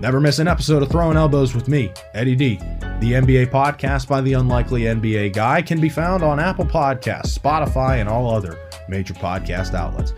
Never 0.00 0.20
miss 0.20 0.38
an 0.38 0.48
episode 0.48 0.82
of 0.82 0.90
Throwing 0.90 1.16
Elbows 1.16 1.54
with 1.54 1.68
me, 1.68 1.92
Eddie 2.14 2.36
D. 2.36 2.58
The 3.00 3.12
NBA 3.12 3.46
podcast 3.46 4.08
by 4.08 4.20
the 4.20 4.34
Unlikely 4.34 4.82
NBA 4.82 5.32
Guy 5.32 5.62
can 5.62 5.80
be 5.80 5.88
found 5.88 6.22
on 6.22 6.38
Apple 6.38 6.66
Podcasts, 6.66 7.38
Spotify, 7.38 7.98
and 7.98 8.10
all 8.10 8.30
other 8.30 8.58
major 8.90 9.14
podcast 9.14 9.72
outlets. 9.72 10.12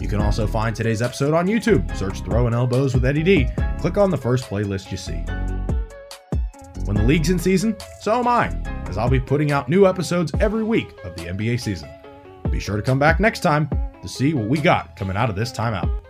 You 0.00 0.08
can 0.08 0.20
also 0.20 0.44
find 0.44 0.74
today's 0.74 1.02
episode 1.02 1.34
on 1.34 1.46
YouTube. 1.46 1.96
Search 1.96 2.20
Throwing 2.22 2.52
Elbows 2.52 2.94
with 2.94 3.04
Eddie 3.04 3.22
D. 3.22 3.48
Click 3.78 3.96
on 3.96 4.10
the 4.10 4.16
first 4.16 4.50
playlist 4.50 4.90
you 4.90 4.96
see. 4.96 5.22
When 6.84 6.96
the 6.96 7.04
league's 7.04 7.30
in 7.30 7.38
season, 7.38 7.76
so 8.00 8.18
am 8.18 8.26
I, 8.26 8.48
as 8.88 8.98
I'll 8.98 9.08
be 9.08 9.20
putting 9.20 9.52
out 9.52 9.68
new 9.68 9.86
episodes 9.86 10.32
every 10.40 10.64
week 10.64 10.88
of 11.04 11.14
the 11.14 11.26
NBA 11.26 11.60
season. 11.60 11.88
Be 12.50 12.58
sure 12.58 12.76
to 12.76 12.82
come 12.82 12.98
back 12.98 13.20
next 13.20 13.38
time 13.38 13.70
to 14.02 14.08
see 14.08 14.34
what 14.34 14.48
we 14.48 14.58
got 14.60 14.96
coming 14.96 15.16
out 15.16 15.30
of 15.30 15.36
this 15.36 15.52
timeout. 15.52 16.03